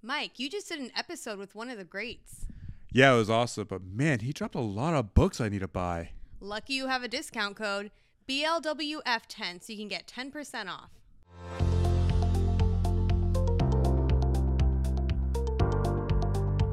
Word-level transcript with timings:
Mike, 0.00 0.38
you 0.38 0.48
just 0.48 0.68
did 0.68 0.78
an 0.78 0.92
episode 0.96 1.40
with 1.40 1.56
one 1.56 1.68
of 1.68 1.76
the 1.76 1.82
greats. 1.82 2.46
Yeah, 2.92 3.14
it 3.14 3.16
was 3.16 3.28
awesome. 3.28 3.66
But 3.68 3.82
man, 3.82 4.20
he 4.20 4.32
dropped 4.32 4.54
a 4.54 4.60
lot 4.60 4.94
of 4.94 5.12
books 5.12 5.40
I 5.40 5.48
need 5.48 5.58
to 5.58 5.66
buy. 5.66 6.10
Lucky 6.38 6.74
you 6.74 6.86
have 6.86 7.02
a 7.02 7.08
discount 7.08 7.56
code 7.56 7.90
BLWF10 8.28 9.60
so 9.60 9.72
you 9.72 9.76
can 9.76 9.88
get 9.88 10.06
10% 10.06 10.68
off. 10.68 10.90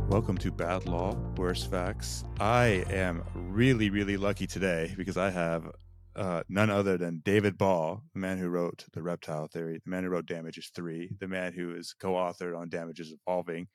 Welcome 0.08 0.38
to 0.38 0.52
Bad 0.52 0.86
Law, 0.86 1.16
Worse 1.36 1.66
Facts. 1.66 2.26
I 2.40 2.86
am 2.92 3.24
really, 3.34 3.90
really 3.90 4.18
lucky 4.18 4.46
today 4.46 4.94
because 4.96 5.18
I 5.18 5.32
have 5.32 5.72
uh, 6.16 6.44
none 6.50 6.70
other 6.70 6.98
than 6.98 7.22
David 7.24 7.58
Ball, 7.58 8.02
the 8.14 8.20
man 8.20 8.38
who 8.38 8.48
wrote 8.48 8.86
The 8.94 9.02
Reptile 9.02 9.48
Theory, 9.48 9.82
the 9.84 9.90
man 9.90 10.04
who 10.04 10.10
wrote 10.10 10.26
Damages 10.26 10.72
3, 10.76 11.18
the 11.20 11.28
man 11.28 11.54
who 11.54 11.76
is 11.76 11.94
co 12.00 12.14
authored 12.14 12.58
on 12.58 12.70
Damages 12.70 13.14
Evolving, 13.14 13.68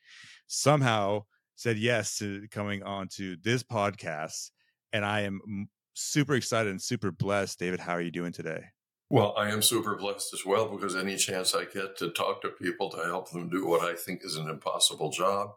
somehow 0.47 1.25
said 1.57 1.77
yes 1.79 2.17
to 2.19 2.47
coming 2.51 2.83
on 2.83 3.09
to 3.17 3.37
this 3.43 3.63
podcast. 3.63 4.51
And 4.93 5.05
I 5.05 5.23
am 5.23 5.69
super 5.95 6.35
excited 6.35 6.71
and 6.71 6.81
super 6.81 7.11
blessed. 7.11 7.59
David, 7.59 7.81
how 7.81 7.93
are 7.93 8.01
you 8.01 8.11
doing 8.11 8.33
today? 8.33 8.65
Well, 9.13 9.35
I 9.37 9.51
am 9.51 9.61
super 9.61 9.97
blessed 9.97 10.33
as 10.33 10.47
well 10.47 10.69
because 10.69 10.95
any 10.95 11.17
chance 11.17 11.53
I 11.53 11.65
get 11.65 11.99
to 11.99 12.11
talk 12.11 12.43
to 12.43 12.49
people 12.49 12.91
to 12.91 13.05
help 13.05 13.31
them 13.31 13.51
do 13.51 13.67
what 13.67 13.83
I 13.83 13.97
think 13.97 14.21
is 14.25 14.37
an 14.37 14.49
impossible 14.49 15.11
job, 15.11 15.51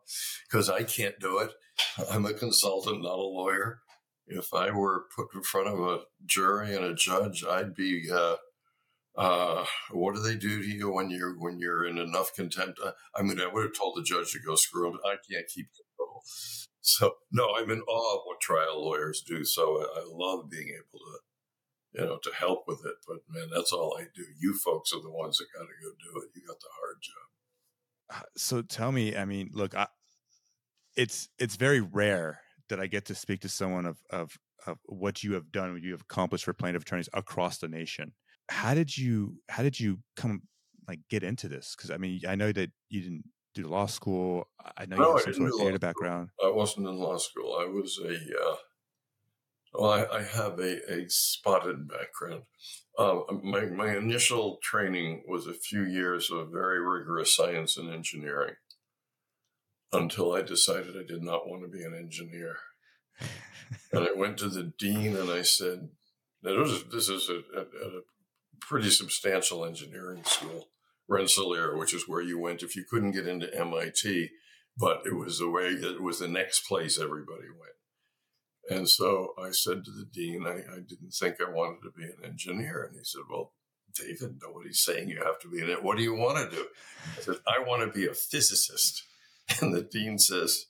because 0.50 0.72
I 0.72 0.82
can't 0.82 1.20
do 1.20 1.38
it. 1.38 1.52
I'm 2.10 2.26
a 2.26 2.34
consultant, 2.34 3.04
not 3.04 3.20
a 3.20 3.22
lawyer. 3.22 3.83
If 4.28 4.54
I 4.54 4.72
were 4.72 5.06
put 5.16 5.28
in 5.34 5.44
front 5.44 5.68
of 5.68 5.80
a 5.80 6.02
jury 6.26 6.76
and 6.76 6.86
a 6.86 6.96
judge, 6.96 7.44
I'd 7.44 7.76
be, 7.76 8.10
uh, 8.12 8.38
uh, 9.16 9.66
what 9.92 10.16
do 10.16 10.22
they 10.22 10.36
do 10.36 10.62
to 10.62 10.68
you 10.68 10.92
when 10.92 11.10
you're 11.10 11.38
when 11.38 11.60
you're 11.60 11.86
in 11.86 11.98
enough 11.98 12.34
contempt? 12.34 12.80
Uh, 12.84 12.94
I 13.16 13.22
mean, 13.22 13.40
I 13.40 13.48
would 13.48 13.64
have 13.64 13.78
told 13.78 13.96
the 13.96 14.04
judge 14.04 14.32
to 14.32 14.40
go 14.40 14.56
screw 14.56 14.90
him. 14.90 15.00
I 15.06 15.18
can't 15.30 15.48
keep 15.48 15.68
control. 15.72 16.22
So 16.86 17.16
no, 17.32 17.56
I'm 17.56 17.70
in 17.70 17.82
awe 17.82 18.16
of 18.16 18.22
what 18.26 18.42
trial 18.42 18.84
lawyers 18.84 19.24
do. 19.26 19.46
So 19.46 19.86
I 19.96 20.04
love 20.06 20.50
being 20.50 20.70
able 20.70 21.00
to 21.00 21.20
you 21.94 22.06
know, 22.06 22.18
to 22.24 22.32
help 22.38 22.64
with 22.68 22.84
it. 22.86 22.96
But 23.08 23.18
man, 23.30 23.50
that's 23.54 23.72
all 23.72 23.98
I 24.00 24.06
do. 24.16 24.24
You 24.40 24.58
folks 24.58 24.94
are 24.94 25.02
the 25.02 25.12
ones 25.12 25.38
that 25.38 25.46
got 25.56 25.66
to 25.66 25.68
go 25.82 25.90
do 25.92 26.22
it. 26.22 26.30
You 26.36 26.42
got 26.48 26.60
the 26.60 26.68
hard 26.80 26.98
job. 27.02 28.22
Uh, 28.22 28.30
so 28.36 28.62
tell 28.62 28.92
me, 28.92 29.16
I 29.16 29.26
mean, 29.26 29.52
look, 29.54 29.76
I, 29.76 29.88
it's 30.96 31.30
it's 31.40 31.56
very 31.56 31.82
rare 31.82 32.42
that 32.70 32.80
I 32.80 32.88
get 32.88 33.06
to 33.06 33.16
speak 33.16 33.42
to 33.42 33.50
someone 33.50 33.86
of 33.86 34.00
of 34.10 34.38
of 34.66 34.78
what 34.86 35.24
you 35.24 35.34
have 35.34 35.52
done, 35.52 35.74
what 35.74 35.82
you 35.82 35.92
have 35.92 36.02
accomplished 36.02 36.46
for 36.46 36.54
plaintiff 36.54 36.84
attorneys 36.84 37.10
across 37.14 37.58
the 37.58 37.68
nation. 37.68 38.14
How 38.50 38.74
did 38.74 38.98
you 38.98 39.38
how 39.50 39.64
did 39.64 39.80
you 39.80 40.00
come 40.16 40.42
like 40.88 41.00
get 41.10 41.24
into 41.24 41.48
this? 41.48 41.76
Because 41.76 41.92
I 41.92 41.98
mean, 41.98 42.22
I 42.28 42.36
know 42.36 42.52
that 42.52 42.72
you 42.90 43.02
didn't 43.02 43.24
do 43.56 43.68
law 43.68 43.86
school. 43.86 44.48
I 44.78 44.86
know 44.86 44.98
no, 44.98 45.10
you 45.10 45.14
have 45.14 45.24
some 45.24 45.34
sort 45.34 45.54
of 45.54 45.60
theater 45.60 45.80
background. 45.80 46.30
I 46.44 46.50
wasn't 46.50 46.88
in 46.88 46.98
law 46.98 47.18
school. 47.18 47.58
I 47.60 47.66
was 47.66 48.00
a 48.04 48.16
uh, 48.16 48.56
well, 49.74 49.92
I, 49.92 50.18
I 50.18 50.24
have 50.24 50.60
a, 50.60 50.94
a, 50.94 51.10
spotted 51.10 51.88
background. 51.88 52.44
Uh, 52.98 53.22
my, 53.42 53.66
my 53.66 53.96
initial 53.98 54.60
training 54.62 55.24
was 55.28 55.48
a 55.48 55.54
few 55.54 55.84
years 55.84 56.30
of 56.32 56.52
very 56.52 56.80
rigorous 56.80 57.36
science 57.36 57.76
and 57.76 57.92
engineering 57.92 58.54
until 59.94 60.34
I 60.34 60.42
decided 60.42 60.98
I 60.98 61.04
did 61.08 61.22
not 61.22 61.48
want 61.48 61.62
to 61.64 61.70
be 61.70 61.84
an 61.84 61.96
engineer. 61.96 62.58
and 63.92 64.04
I 64.04 64.12
went 64.16 64.38
to 64.40 64.50
the 64.50 64.74
dean 64.78 65.16
and 65.16 65.30
I 65.30 65.44
said, 65.44 65.90
was, 66.44 66.84
this 66.92 67.10
is 67.10 67.30
a, 67.30 67.58
a, 67.58 67.62
a, 67.62 68.02
pretty 68.60 68.90
substantial 68.90 69.66
engineering 69.66 70.24
school, 70.24 70.68
Rensselaer, 71.08 71.78
which 71.78 71.94
is 71.94 72.08
where 72.08 72.22
you 72.22 72.40
went 72.40 72.64
if 72.64 72.76
you 72.76 72.86
couldn't 72.90 73.12
get 73.12 73.28
into 73.28 73.54
MIT, 73.54 74.30
but 74.78 75.02
it 75.06 75.16
was 75.16 75.40
the 75.40 75.50
way, 75.50 75.68
it 75.68 76.02
was 76.02 76.20
the 76.20 76.28
next 76.28 76.66
place 76.68 76.98
everybody 77.00 77.48
went. 77.60 77.74
And 78.70 78.90
so 78.90 79.34
I 79.38 79.52
said 79.52 79.84
to 79.84 79.92
the 79.92 80.06
dean, 80.12 80.46
I, 80.48 80.60
I, 80.74 80.80
didn't 80.88 81.12
think 81.12 81.36
I 81.42 81.52
wanted 81.52 81.82
to 81.84 81.92
be 81.96 82.04
an 82.04 82.24
engineer. 82.24 82.86
And 82.86 82.98
he 82.98 83.04
said, 83.04 83.24
Well, 83.30 83.52
David, 83.94 84.40
nobody's 84.42 84.80
saying 84.80 85.10
you 85.10 85.22
have 85.24 85.40
to 85.40 85.50
be 85.50 85.62
in 85.62 85.70
it. 85.70 85.84
What 85.84 85.98
do 85.98 86.04
you 86.04 86.16
want 86.16 86.38
to 86.38 86.56
do? 86.56 86.66
I 87.18 87.22
said, 87.22 87.36
I 87.46 87.60
want 87.68 87.82
to 87.84 88.00
be 88.00 88.08
a 88.08 88.14
physicist. 88.14 89.04
And 89.62 89.74
the 89.74 89.82
dean 89.82 90.18
says, 90.18 90.68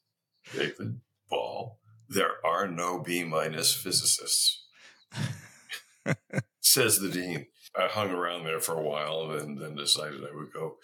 David 0.54 1.00
Ball, 1.30 1.80
there 2.10 2.46
are 2.46 2.68
no 2.68 3.00
B 3.00 3.24
minus 3.24 3.74
physicists. 3.74 4.66
says 6.62 7.00
the 7.00 7.10
dean. 7.10 7.48
I 7.76 7.88
hung 7.88 8.12
around 8.12 8.44
there 8.44 8.60
for 8.60 8.78
a 8.78 8.84
while 8.84 9.32
and 9.32 9.58
then 9.60 9.76
decided 9.76 10.22
I 10.24 10.36
would 10.36 10.54
go 10.54 10.78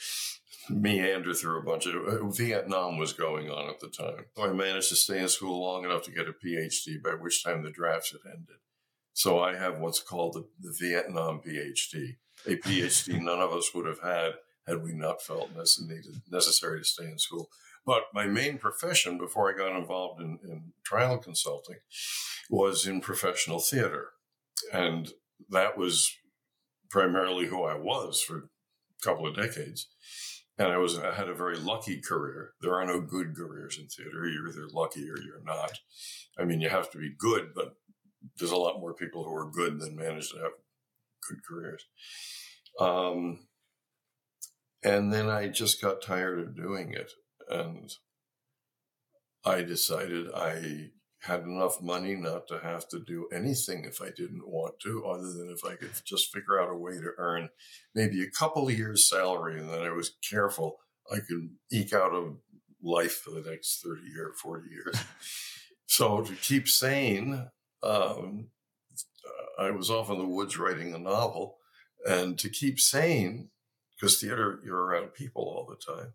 meander 0.70 1.34
through 1.34 1.60
a 1.60 1.64
bunch 1.64 1.86
of 1.88 1.96
uh, 1.96 2.26
Vietnam 2.30 2.98
was 2.98 3.14
going 3.14 3.50
on 3.50 3.70
at 3.70 3.80
the 3.80 3.90
time. 3.90 4.26
So 4.36 4.44
I 4.44 4.54
managed 4.54 4.90
to 4.90 4.96
stay 4.96 5.20
in 5.20 5.30
school 5.30 5.62
long 5.62 5.84
enough 5.84 6.04
to 6.04 6.12
get 6.12 6.28
a 6.28 6.34
PhD, 6.34 7.02
by 7.04 7.12
which 7.12 7.44
time 7.44 7.64
the 7.64 7.72
drafts 7.72 8.12
had 8.12 8.32
ended. 8.32 8.58
So 9.14 9.40
I 9.40 9.56
have 9.56 9.80
what's 9.80 10.02
called 10.02 10.34
the, 10.34 10.48
the 10.60 10.76
Vietnam 10.80 11.42
PhD, 11.46 12.18
a 12.48 12.56
PhD 12.56 13.22
none 13.22 13.42
of 13.42 13.52
us 13.52 13.72
would 13.74 13.86
have 13.86 14.02
had 14.02 14.34
had 14.68 14.84
we 14.84 14.94
not 14.94 15.22
felt 15.22 15.50
necessary 15.56 16.80
to 16.80 16.86
stay 16.86 17.06
in 17.06 17.18
school. 17.18 17.50
But 17.90 18.04
my 18.14 18.28
main 18.28 18.60
profession 18.60 19.18
before 19.18 19.52
I 19.52 19.58
got 19.58 19.76
involved 19.76 20.22
in, 20.22 20.38
in 20.44 20.74
trial 20.84 21.18
consulting 21.18 21.78
was 22.48 22.86
in 22.86 23.02
professional 23.02 23.60
theater. 23.60 24.10
And 24.72 25.10
that 25.50 25.76
was 25.76 26.16
primarily 26.92 27.48
who 27.48 27.64
I 27.64 27.76
was 27.76 28.22
for 28.22 28.38
a 28.38 29.04
couple 29.04 29.26
of 29.26 29.36
decades 29.36 29.88
and 30.60 30.68
I 30.68 30.78
was 30.78 31.00
I 31.00 31.14
had 31.14 31.30
a 31.30 31.34
very 31.34 31.58
lucky 31.58 32.02
career. 32.02 32.52
There 32.62 32.76
are 32.76 32.86
no 32.86 33.00
good 33.00 33.36
careers 33.36 33.80
in 33.80 33.88
theater. 33.88 34.28
You're 34.28 34.50
either 34.50 34.68
lucky 34.72 35.10
or 35.10 35.18
you're 35.18 35.44
not. 35.44 35.72
I 36.38 36.44
mean, 36.44 36.60
you 36.60 36.70
have 36.70 36.92
to 36.92 36.98
be 36.98 37.16
good, 37.18 37.54
but 37.56 37.76
there's 38.38 38.52
a 38.52 38.58
lot 38.58 38.82
more 38.82 38.94
people 38.94 39.24
who 39.24 39.34
are 39.34 39.50
good 39.50 39.80
than 39.80 39.96
manage 39.96 40.30
to 40.32 40.40
have 40.40 40.52
good 41.28 41.40
careers. 41.48 41.86
Um, 42.80 43.48
and 44.84 45.14
then 45.14 45.30
I 45.30 45.48
just 45.48 45.82
got 45.82 46.02
tired 46.02 46.40
of 46.40 46.56
doing 46.56 46.94
it, 46.94 47.12
and 47.50 47.92
I 49.46 49.64
decided 49.64 50.28
I 50.34 50.92
had 51.22 51.42
enough 51.42 51.82
money 51.82 52.16
not 52.16 52.48
to 52.48 52.60
have 52.60 52.88
to 52.90 53.00
do 53.00 53.28
anything 53.34 53.84
if 53.84 54.02
I 54.02 54.10
didn't 54.16 54.48
want 54.48 54.80
to, 54.84 55.06
other 55.06 55.34
than 55.34 55.54
if 55.54 55.66
I 55.66 55.76
could 55.76 55.92
just 56.06 56.32
figure 56.34 56.60
out 56.62 56.70
a 56.70 56.78
way 56.78 56.94
to 56.94 57.12
earn 57.18 57.50
maybe 57.94 58.24
a 58.24 58.32
couple 58.32 58.68
of 58.68 58.78
years' 58.78 59.10
salary. 59.10 59.60
And 59.60 59.70
then 59.70 59.82
I 59.82 59.90
was 59.90 60.16
careful, 60.30 60.78
I 61.12 61.18
could 61.18 61.50
eke 61.72 61.94
out 61.94 62.14
a 62.14 62.34
life 62.82 63.16
for 63.16 63.32
the 63.32 63.50
next 63.50 63.84
30 63.84 64.02
or 64.20 64.34
40 64.34 64.70
years. 64.70 64.96
so 65.88 66.22
to 66.22 66.34
keep 66.36 66.68
sane, 66.68 67.50
um, 67.84 68.48
I 69.60 69.72
was 69.72 69.90
off 69.90 70.10
in 70.10 70.18
the 70.18 70.26
woods 70.26 70.58
writing 70.58 70.94
a 70.94 71.00
novel. 71.00 71.58
And 72.06 72.40
to 72.40 72.50
keep 72.50 72.80
sane, 72.80 73.50
because 73.96 74.22
theater, 74.22 74.62
you're 74.64 74.82
around 74.82 75.14
people 75.14 75.44
all 75.44 75.66
the 75.66 75.94
time. 75.94 76.14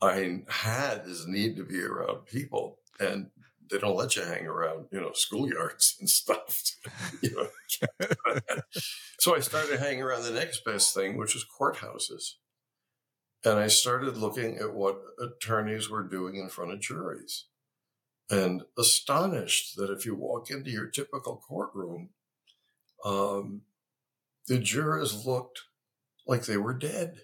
I 0.00 0.42
had 0.48 1.04
this 1.04 1.26
need 1.26 1.56
to 1.56 1.64
be 1.64 1.80
around 1.82 2.26
people. 2.26 2.78
And 3.00 3.30
they 3.70 3.78
don't 3.78 3.96
let 3.96 4.16
you 4.16 4.22
hang 4.22 4.46
around, 4.46 4.86
you 4.90 5.00
know, 5.00 5.10
schoolyards 5.10 5.98
and 6.00 6.08
stuff. 6.08 6.62
you 7.22 7.30
know. 7.30 8.08
so 9.18 9.36
I 9.36 9.40
started 9.40 9.78
hanging 9.78 10.02
around 10.02 10.22
the 10.22 10.30
next 10.30 10.64
best 10.64 10.94
thing, 10.94 11.16
which 11.16 11.34
was 11.34 11.44
courthouses. 11.44 12.34
And 13.44 13.58
I 13.58 13.68
started 13.68 14.16
looking 14.16 14.58
at 14.58 14.74
what 14.74 15.00
attorneys 15.20 15.88
were 15.88 16.02
doing 16.02 16.36
in 16.36 16.48
front 16.48 16.72
of 16.72 16.80
juries 16.80 17.44
and 18.30 18.62
astonished 18.76 19.76
that 19.76 19.90
if 19.90 20.04
you 20.04 20.14
walk 20.14 20.50
into 20.50 20.70
your 20.70 20.86
typical 20.86 21.42
courtroom, 21.48 22.10
um, 23.04 23.62
the 24.48 24.58
jurors 24.58 25.24
looked 25.24 25.62
like 26.26 26.44
they 26.44 26.56
were 26.56 26.74
dead. 26.74 27.22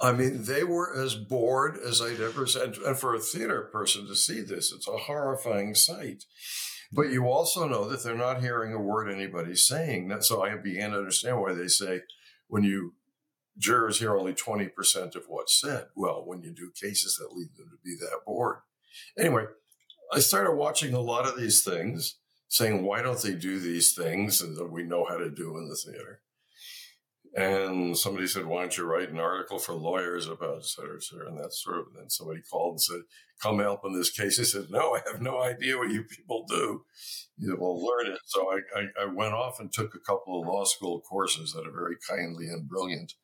I 0.00 0.12
mean, 0.12 0.44
they 0.44 0.64
were 0.64 0.94
as 0.94 1.14
bored 1.14 1.76
as 1.76 2.00
I'd 2.00 2.20
ever 2.20 2.46
said. 2.46 2.76
And 2.84 2.96
for 2.96 3.14
a 3.14 3.20
theater 3.20 3.62
person 3.72 4.06
to 4.06 4.14
see 4.14 4.40
this, 4.40 4.72
it's 4.72 4.88
a 4.88 4.96
horrifying 4.96 5.74
sight. 5.74 6.24
But 6.92 7.10
you 7.10 7.26
also 7.26 7.68
know 7.68 7.88
that 7.88 8.02
they're 8.02 8.14
not 8.14 8.40
hearing 8.40 8.72
a 8.72 8.80
word 8.80 9.10
anybody's 9.10 9.66
saying. 9.66 10.14
So 10.20 10.42
I 10.42 10.56
began 10.56 10.92
to 10.92 10.98
understand 10.98 11.40
why 11.40 11.52
they 11.52 11.68
say 11.68 12.02
when 12.46 12.62
you 12.62 12.94
jurors 13.58 13.98
hear 13.98 14.16
only 14.16 14.32
20% 14.32 15.16
of 15.16 15.24
what's 15.28 15.60
said. 15.60 15.86
Well, 15.94 16.22
when 16.24 16.42
you 16.42 16.52
do 16.52 16.70
cases 16.80 17.16
that 17.16 17.36
lead 17.36 17.50
them 17.56 17.70
to 17.70 17.76
be 17.84 17.96
that 18.00 18.20
bored. 18.24 18.58
Anyway, 19.18 19.44
I 20.12 20.20
started 20.20 20.52
watching 20.52 20.94
a 20.94 21.00
lot 21.00 21.26
of 21.26 21.36
these 21.38 21.62
things, 21.62 22.16
saying, 22.48 22.82
why 22.84 23.02
don't 23.02 23.20
they 23.20 23.34
do 23.34 23.58
these 23.58 23.92
things 23.94 24.38
that 24.38 24.72
we 24.72 24.82
know 24.82 25.04
how 25.04 25.18
to 25.18 25.28
do 25.28 25.58
in 25.58 25.68
the 25.68 25.76
theater? 25.76 26.20
And 27.34 27.96
somebody 27.96 28.26
said, 28.26 28.46
why 28.46 28.62
don't 28.62 28.76
you 28.76 28.84
write 28.84 29.10
an 29.10 29.18
article 29.18 29.58
for 29.58 29.74
lawyers 29.74 30.26
about 30.26 30.58
et 30.58 30.64
cetera, 30.64 30.96
et 30.96 31.02
cetera? 31.02 31.28
And 31.28 31.38
that 31.38 31.52
sort 31.52 31.78
of, 31.78 31.86
and 31.88 31.96
then 31.96 32.10
somebody 32.10 32.40
called 32.50 32.74
and 32.74 32.80
said, 32.82 33.00
come 33.40 33.58
help 33.58 33.84
in 33.84 33.92
this 33.92 34.10
case. 34.10 34.40
I 34.40 34.44
said, 34.44 34.70
no, 34.70 34.94
I 34.94 35.02
have 35.12 35.20
no 35.20 35.40
idea 35.40 35.76
what 35.76 35.90
you 35.90 36.04
people 36.04 36.46
do. 36.48 36.84
You 37.36 37.56
will 37.56 37.84
learn 37.84 38.12
it. 38.12 38.20
So 38.24 38.50
I, 38.50 38.80
I, 38.80 39.04
I, 39.04 39.06
went 39.06 39.34
off 39.34 39.60
and 39.60 39.72
took 39.72 39.94
a 39.94 40.00
couple 40.00 40.40
of 40.40 40.48
law 40.48 40.64
school 40.64 41.00
courses 41.00 41.52
that 41.52 41.68
a 41.68 41.70
very 41.70 41.96
kindly 42.08 42.46
and 42.46 42.68
brilliant. 42.68 43.14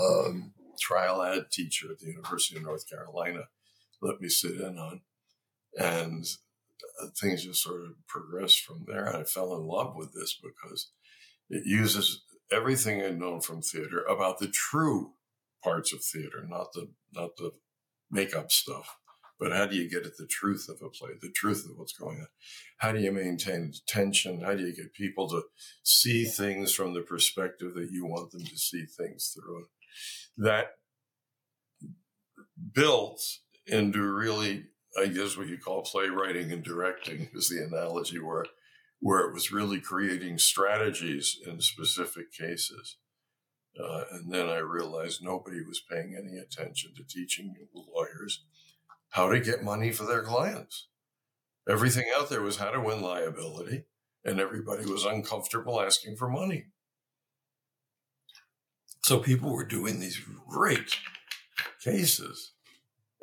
Um, 0.00 0.54
trial 0.80 1.22
ad 1.22 1.50
teacher 1.52 1.88
at 1.92 1.98
the 1.98 2.06
University 2.06 2.56
of 2.56 2.62
North 2.62 2.88
Carolina 2.88 3.42
let 4.02 4.20
me 4.20 4.28
sit 4.28 4.60
in 4.60 4.76
on. 4.78 5.00
And 5.78 6.26
uh, 7.00 7.06
things 7.18 7.44
just 7.44 7.62
sort 7.62 7.82
of 7.82 8.06
progressed 8.06 8.60
from 8.60 8.84
there. 8.86 9.16
I 9.16 9.24
fell 9.24 9.54
in 9.54 9.62
love 9.62 9.94
with 9.96 10.12
this 10.12 10.38
because 10.42 10.90
it 11.48 11.62
uses 11.64 12.22
everything 12.52 13.02
I'd 13.02 13.18
known 13.18 13.40
from 13.40 13.62
theater 13.62 14.02
about 14.04 14.38
the 14.38 14.48
true 14.48 15.12
parts 15.62 15.92
of 15.92 16.02
theater, 16.04 16.44
not 16.46 16.72
the 16.72 16.90
not 17.12 17.36
the 17.36 17.52
makeup 18.10 18.50
stuff. 18.52 18.96
But 19.40 19.52
how 19.52 19.66
do 19.66 19.74
you 19.74 19.90
get 19.90 20.06
at 20.06 20.16
the 20.18 20.26
truth 20.26 20.68
of 20.68 20.76
a 20.86 20.88
play, 20.88 21.10
the 21.20 21.32
truth 21.32 21.66
of 21.68 21.76
what's 21.76 21.92
going 21.92 22.18
on? 22.18 22.28
How 22.78 22.92
do 22.92 23.00
you 23.00 23.10
maintain 23.10 23.72
tension? 23.88 24.42
How 24.42 24.54
do 24.54 24.64
you 24.64 24.72
get 24.72 24.94
people 24.94 25.28
to 25.30 25.42
see 25.82 26.24
things 26.24 26.72
from 26.72 26.94
the 26.94 27.00
perspective 27.00 27.74
that 27.74 27.90
you 27.90 28.06
want 28.06 28.30
them 28.30 28.44
to 28.44 28.56
see 28.56 28.84
things 28.84 29.34
through? 29.34 29.66
That 30.36 30.66
built 32.72 33.20
into 33.66 34.00
really, 34.02 34.66
I 34.96 35.06
guess 35.06 35.36
what 35.36 35.48
you 35.48 35.58
call 35.58 35.82
playwriting 35.82 36.52
and 36.52 36.62
directing 36.62 37.28
is 37.34 37.48
the 37.48 37.64
analogy 37.64 38.20
where 38.20 38.46
where 39.02 39.18
it 39.18 39.34
was 39.34 39.50
really 39.50 39.80
creating 39.80 40.38
strategies 40.38 41.36
in 41.44 41.60
specific 41.60 42.32
cases. 42.32 42.98
Uh, 43.76 44.04
and 44.12 44.32
then 44.32 44.48
I 44.48 44.58
realized 44.58 45.20
nobody 45.20 45.60
was 45.64 45.82
paying 45.90 46.14
any 46.16 46.38
attention 46.38 46.92
to 46.94 47.02
teaching 47.02 47.56
lawyers 47.74 48.44
how 49.10 49.28
to 49.28 49.40
get 49.40 49.64
money 49.64 49.90
for 49.90 50.04
their 50.04 50.22
clients. 50.22 50.86
Everything 51.68 52.04
out 52.16 52.30
there 52.30 52.42
was 52.42 52.58
how 52.58 52.70
to 52.70 52.80
win 52.80 53.02
liability, 53.02 53.86
and 54.24 54.38
everybody 54.38 54.86
was 54.86 55.04
uncomfortable 55.04 55.80
asking 55.80 56.14
for 56.16 56.28
money. 56.28 56.66
So 59.02 59.18
people 59.18 59.52
were 59.52 59.66
doing 59.66 59.98
these 59.98 60.20
great 60.48 60.96
cases. 61.82 62.52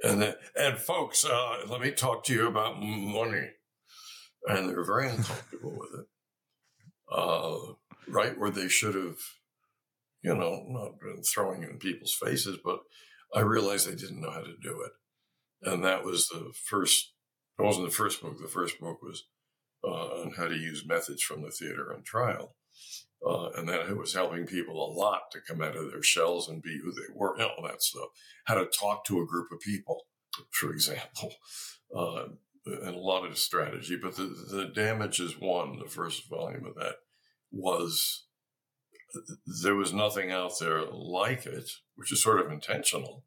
And, 0.04 0.22
then, 0.22 0.34
and 0.58 0.78
folks, 0.78 1.24
uh, 1.24 1.60
let 1.70 1.80
me 1.80 1.92
talk 1.92 2.26
to 2.26 2.34
you 2.34 2.48
about 2.48 2.81
money 2.81 3.52
and 4.47 4.69
they're 4.69 4.86
very 4.86 5.09
uncomfortable 5.09 5.77
with 5.77 6.00
it. 6.00 6.06
Uh, 7.12 7.74
right 8.07 8.39
where 8.39 8.51
they 8.51 8.68
should 8.68 8.95
have, 8.95 9.18
you 10.21 10.36
know, 10.36 10.63
not 10.68 11.00
been 11.00 11.24
throwing 11.24 11.63
in 11.63 11.77
people's 11.77 12.13
faces, 12.13 12.57
but 12.63 12.80
I 13.33 13.41
realized 13.41 13.88
they 13.88 13.95
didn't 13.95 14.21
know 14.21 14.31
how 14.31 14.41
to 14.41 14.56
do 14.62 14.81
it. 14.81 14.91
And 15.69 15.83
that 15.83 16.03
was 16.03 16.27
the 16.27 16.51
first, 16.65 17.13
it 17.57 17.63
wasn't 17.63 17.88
the 17.88 17.95
first 17.95 18.21
book. 18.21 18.38
The 18.39 18.47
first 18.47 18.80
book 18.80 19.01
was 19.01 19.25
uh, 19.83 20.21
on 20.21 20.33
how 20.38 20.47
to 20.47 20.56
use 20.56 20.88
methods 20.88 21.21
from 21.21 21.42
the 21.42 21.51
theater 21.51 21.94
on 21.94 22.03
trial. 22.03 22.56
Uh, 23.25 23.50
and 23.57 23.68
that 23.68 23.89
it 23.89 23.97
was 23.97 24.13
helping 24.13 24.45
people 24.45 24.75
a 24.75 24.95
lot 24.97 25.24
to 25.30 25.42
come 25.42 25.62
out 25.62 25.75
of 25.75 25.92
their 25.92 26.01
shells 26.01 26.47
and 26.47 26.62
be 26.63 26.80
who 26.81 26.89
they 26.94 27.13
were, 27.13 27.33
and 27.33 27.44
all 27.44 27.68
that 27.68 27.83
stuff. 27.83 28.07
How 28.45 28.56
to 28.56 28.65
talk 28.65 29.03
to 29.06 29.19
a 29.19 29.25
group 29.25 29.51
of 29.51 29.59
people, 29.59 30.06
for 30.51 30.71
example. 30.71 31.33
Uh, 31.94 32.27
and 32.74 32.95
a 32.95 33.00
lot 33.00 33.25
of 33.25 33.38
strategy, 33.38 33.98
but 34.01 34.16
the, 34.16 34.24
the 34.24 34.71
damage 34.74 35.19
is 35.19 35.39
one. 35.39 35.80
The 35.80 35.89
first 35.89 36.30
volume 36.30 36.66
of 36.66 36.75
that 36.75 36.95
was 37.51 38.25
there 39.63 39.75
was 39.75 39.94
nothing 39.94 40.31
out 40.31 40.54
there 40.60 40.83
like 40.86 41.45
it, 41.45 41.69
which 41.95 42.12
is 42.12 42.21
sort 42.21 42.39
of 42.39 42.51
intentional 42.51 43.25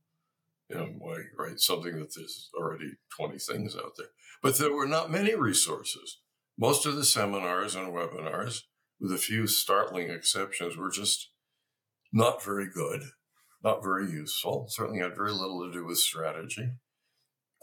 in 0.71 0.79
a 0.79 0.85
way, 0.85 1.19
right? 1.37 1.59
Something 1.59 1.99
that 1.99 2.15
there's 2.15 2.51
already 2.57 2.93
20 3.17 3.39
things 3.39 3.77
out 3.77 3.93
there. 3.97 4.09
But 4.43 4.59
there 4.59 4.73
were 4.73 4.87
not 4.87 5.11
many 5.11 5.35
resources. 5.35 6.19
Most 6.59 6.87
of 6.87 6.97
the 6.97 7.05
seminars 7.05 7.75
and 7.75 7.93
webinars, 7.93 8.61
with 9.01 9.13
a 9.13 9.19
few 9.19 9.47
startling 9.47 10.11
exceptions, 10.11 10.77
were 10.77 10.91
just 10.91 11.31
not 12.13 12.45
very 12.45 12.69
good, 12.73 13.03
not 13.65 13.83
very 13.83 14.11
useful, 14.11 14.67
certainly 14.69 15.01
had 15.01 15.17
very 15.17 15.33
little 15.33 15.67
to 15.67 15.73
do 15.73 15.85
with 15.85 15.99
strategy 15.99 16.71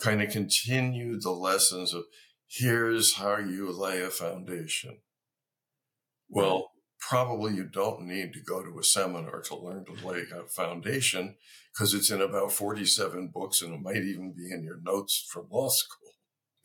kind 0.01 0.22
of 0.22 0.31
continue 0.31 1.19
the 1.19 1.31
lessons 1.31 1.94
of 1.94 2.04
here's 2.48 3.16
how 3.16 3.38
you 3.38 3.72
lay 3.72 4.01
a 4.01 4.10
foundation. 4.10 5.00
Well, 6.30 6.72
probably 7.00 7.56
you 7.56 7.66
don't 7.66 8.06
need 8.06 8.34
to 8.34 8.42
go 8.42 8.63
to 8.63 8.80
a 8.80 8.84
seminar 8.84 9.42
to 9.42 9.56
learn 9.56 9.86
to 9.86 10.07
lay 10.07 10.24
a 10.31 10.48
foundation 10.48 11.36
because 11.74 11.94
it's 11.94 12.12
in 12.12 12.22
about 12.22 12.51
47 12.51 13.31
books 13.34 13.62
and 13.62 13.74
it 13.74 13.81
might 13.81 14.04
even 14.04 14.34
be 14.36 14.51
in 14.51 14.63
your 14.63 14.80
notes 14.81 15.28
from 15.31 15.48
law 15.50 15.69
school. 15.69 16.12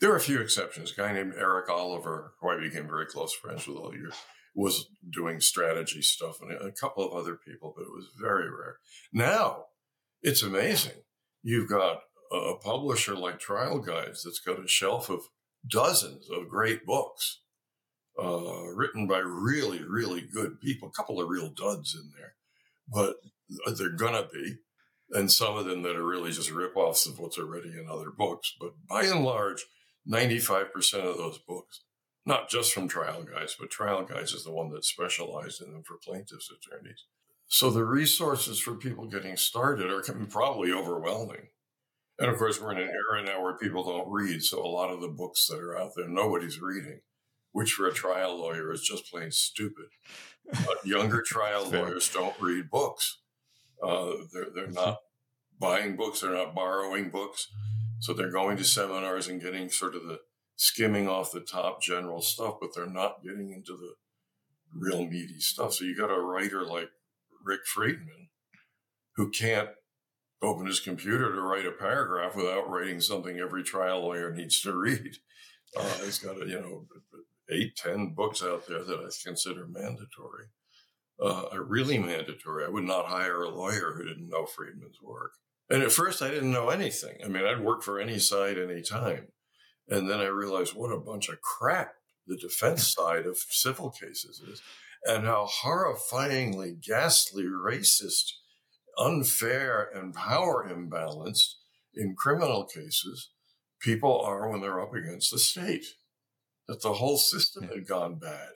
There 0.01 0.11
are 0.11 0.17
a 0.17 0.21
few 0.21 0.41
exceptions. 0.41 0.91
A 0.91 0.95
guy 0.95 1.13
named 1.13 1.33
Eric 1.37 1.69
Oliver, 1.69 2.33
who 2.39 2.49
I 2.49 2.59
became 2.59 2.87
very 2.87 3.05
close 3.05 3.33
friends 3.33 3.65
with 3.65 3.77
all 3.77 3.93
years, 3.93 4.15
was 4.53 4.87
doing 5.09 5.39
strategy 5.39 6.01
stuff 6.01 6.37
and 6.41 6.51
a 6.51 6.71
couple 6.71 7.05
of 7.05 7.13
other 7.13 7.37
people, 7.47 7.73
but 7.75 7.83
it 7.83 7.91
was 7.93 8.07
very 8.19 8.49
rare. 8.49 8.77
Now 9.13 9.65
it's 10.21 10.43
amazing. 10.43 11.03
You've 11.43 11.69
got 11.69 11.99
a 12.31 12.55
publisher 12.55 13.15
like 13.15 13.39
Trial 13.39 13.79
Guides 13.79 14.23
that's 14.23 14.39
got 14.39 14.63
a 14.63 14.67
shelf 14.67 15.09
of 15.09 15.21
dozens 15.69 16.29
of 16.29 16.49
great 16.49 16.85
books 16.85 17.41
uh, 18.21 18.63
written 18.73 19.07
by 19.07 19.19
really, 19.19 19.81
really 19.83 20.21
good 20.21 20.59
people. 20.59 20.87
A 20.87 20.91
couple 20.91 21.21
of 21.21 21.29
real 21.29 21.49
duds 21.49 21.95
in 21.95 22.11
there, 22.17 22.33
but 22.87 23.17
they're 23.77 23.89
gonna 23.89 24.27
be, 24.31 24.57
and 25.11 25.31
some 25.31 25.57
of 25.57 25.65
them 25.65 25.83
that 25.83 25.95
are 25.95 26.05
really 26.05 26.31
just 26.31 26.49
ripoffs 26.49 27.07
of 27.07 27.19
what's 27.19 27.37
already 27.37 27.69
in 27.69 27.87
other 27.89 28.11
books. 28.15 28.53
But 28.59 28.71
by 28.89 29.03
and 29.03 29.23
large, 29.23 29.65
ninety-five 30.05 30.73
percent 30.73 31.05
of 31.05 31.17
those 31.17 31.37
books, 31.37 31.83
not 32.25 32.49
just 32.49 32.73
from 32.73 32.87
Trial 32.87 33.23
Guides, 33.23 33.55
but 33.59 33.69
Trial 33.69 34.03
Guides 34.03 34.33
is 34.33 34.43
the 34.43 34.51
one 34.51 34.71
that 34.71 34.85
specialized 34.85 35.61
in 35.61 35.71
them 35.71 35.83
for 35.83 35.97
plaintiffs' 36.03 36.49
attorneys. 36.49 37.05
So 37.47 37.69
the 37.69 37.85
resources 37.85 38.59
for 38.59 38.73
people 38.73 39.05
getting 39.07 39.37
started 39.37 39.91
are 39.91 40.01
probably 40.27 40.71
overwhelming. 40.71 41.49
And 42.17 42.29
of 42.29 42.37
course, 42.37 42.61
we're 42.61 42.71
in 42.71 42.77
an 42.77 42.89
era 42.89 43.23
now 43.23 43.43
where 43.43 43.57
people 43.57 43.83
don't 43.83 44.09
read. 44.09 44.41
So 44.41 44.63
a 44.63 44.67
lot 44.67 44.89
of 44.89 45.01
the 45.01 45.09
books 45.09 45.47
that 45.47 45.59
are 45.59 45.77
out 45.77 45.91
there, 45.95 46.07
nobody's 46.07 46.61
reading, 46.61 47.01
which 47.51 47.73
for 47.73 47.87
a 47.87 47.93
trial 47.93 48.37
lawyer 48.39 48.71
is 48.71 48.81
just 48.81 49.11
plain 49.11 49.31
stupid. 49.31 49.87
But 50.65 50.77
younger 50.85 51.21
trial 51.21 51.69
lawyers 51.69 52.09
don't 52.09 52.39
read 52.39 52.69
books. 52.69 53.19
Uh, 53.83 54.13
they're, 54.33 54.47
they're 54.53 54.67
not 54.71 54.99
buying 55.59 55.95
books, 55.95 56.21
they're 56.21 56.31
not 56.31 56.55
borrowing 56.55 57.09
books. 57.09 57.49
So 57.99 58.13
they're 58.13 58.31
going 58.31 58.57
to 58.57 58.63
seminars 58.63 59.27
and 59.27 59.41
getting 59.41 59.69
sort 59.69 59.95
of 59.95 60.03
the 60.03 60.19
skimming 60.55 61.07
off 61.07 61.31
the 61.31 61.41
top 61.41 61.81
general 61.81 62.21
stuff, 62.21 62.55
but 62.61 62.69
they're 62.73 62.85
not 62.85 63.23
getting 63.23 63.51
into 63.51 63.73
the 63.73 63.93
real 64.73 65.05
meaty 65.05 65.39
stuff. 65.39 65.73
So 65.73 65.85
you 65.85 65.97
got 65.97 66.11
a 66.11 66.19
writer 66.19 66.65
like 66.65 66.89
Rick 67.43 67.61
Friedman 67.65 68.29
who 69.15 69.29
can't 69.29 69.69
open 70.45 70.65
his 70.65 70.79
computer 70.79 71.33
to 71.33 71.41
write 71.41 71.65
a 71.65 71.71
paragraph 71.71 72.35
without 72.35 72.69
writing 72.69 73.01
something 73.01 73.39
every 73.39 73.63
trial 73.63 74.01
lawyer 74.01 74.31
needs 74.31 74.61
to 74.61 74.75
read. 74.75 75.17
Uh, 75.77 75.97
he's 76.03 76.19
got 76.19 76.41
a, 76.41 76.47
you 76.47 76.59
know 76.59 76.85
eight, 77.49 77.75
ten 77.75 78.13
books 78.13 78.43
out 78.43 78.67
there 78.67 78.83
that 78.83 78.99
I 78.99 79.09
consider 79.23 79.67
mandatory. 79.67 80.45
Uh, 81.21 81.45
really 81.59 81.97
mandatory. 81.97 82.65
I 82.65 82.69
would 82.69 82.83
not 82.83 83.05
hire 83.05 83.43
a 83.43 83.49
lawyer 83.49 83.93
who 83.95 84.03
didn't 84.03 84.29
know 84.29 84.45
Friedman's 84.45 85.01
work. 85.01 85.31
And 85.69 85.81
at 85.81 85.91
first, 85.91 86.21
I 86.21 86.29
didn't 86.29 86.51
know 86.51 86.69
anything. 86.69 87.17
I 87.23 87.27
mean, 87.27 87.45
I'd 87.45 87.63
work 87.63 87.83
for 87.83 87.99
any 87.99 88.19
side, 88.19 88.57
any 88.57 88.81
time. 88.81 89.27
And 89.87 90.09
then 90.09 90.19
I 90.19 90.25
realized 90.25 90.75
what 90.75 90.91
a 90.91 90.99
bunch 90.99 91.29
of 91.29 91.41
crap 91.41 91.93
the 92.27 92.35
defense 92.35 92.93
side 92.93 93.25
of 93.25 93.37
civil 93.49 93.91
cases 93.91 94.41
is, 94.41 94.61
and 95.05 95.25
how 95.25 95.47
horrifyingly 95.63 96.81
ghastly 96.81 97.43
racist 97.43 98.31
unfair 98.97 99.89
and 99.93 100.13
power 100.13 100.67
imbalanced 100.69 101.55
in 101.95 102.15
criminal 102.15 102.65
cases 102.65 103.29
people 103.85 104.19
are 104.21 104.49
when 104.49 104.61
they're 104.61 104.81
up 104.81 104.93
against 104.93 105.31
the 105.31 105.39
state. 105.39 105.85
That 106.67 106.81
the 106.81 106.93
whole 106.93 107.17
system 107.17 107.67
had 107.67 107.87
gone 107.87 108.15
bad. 108.15 108.53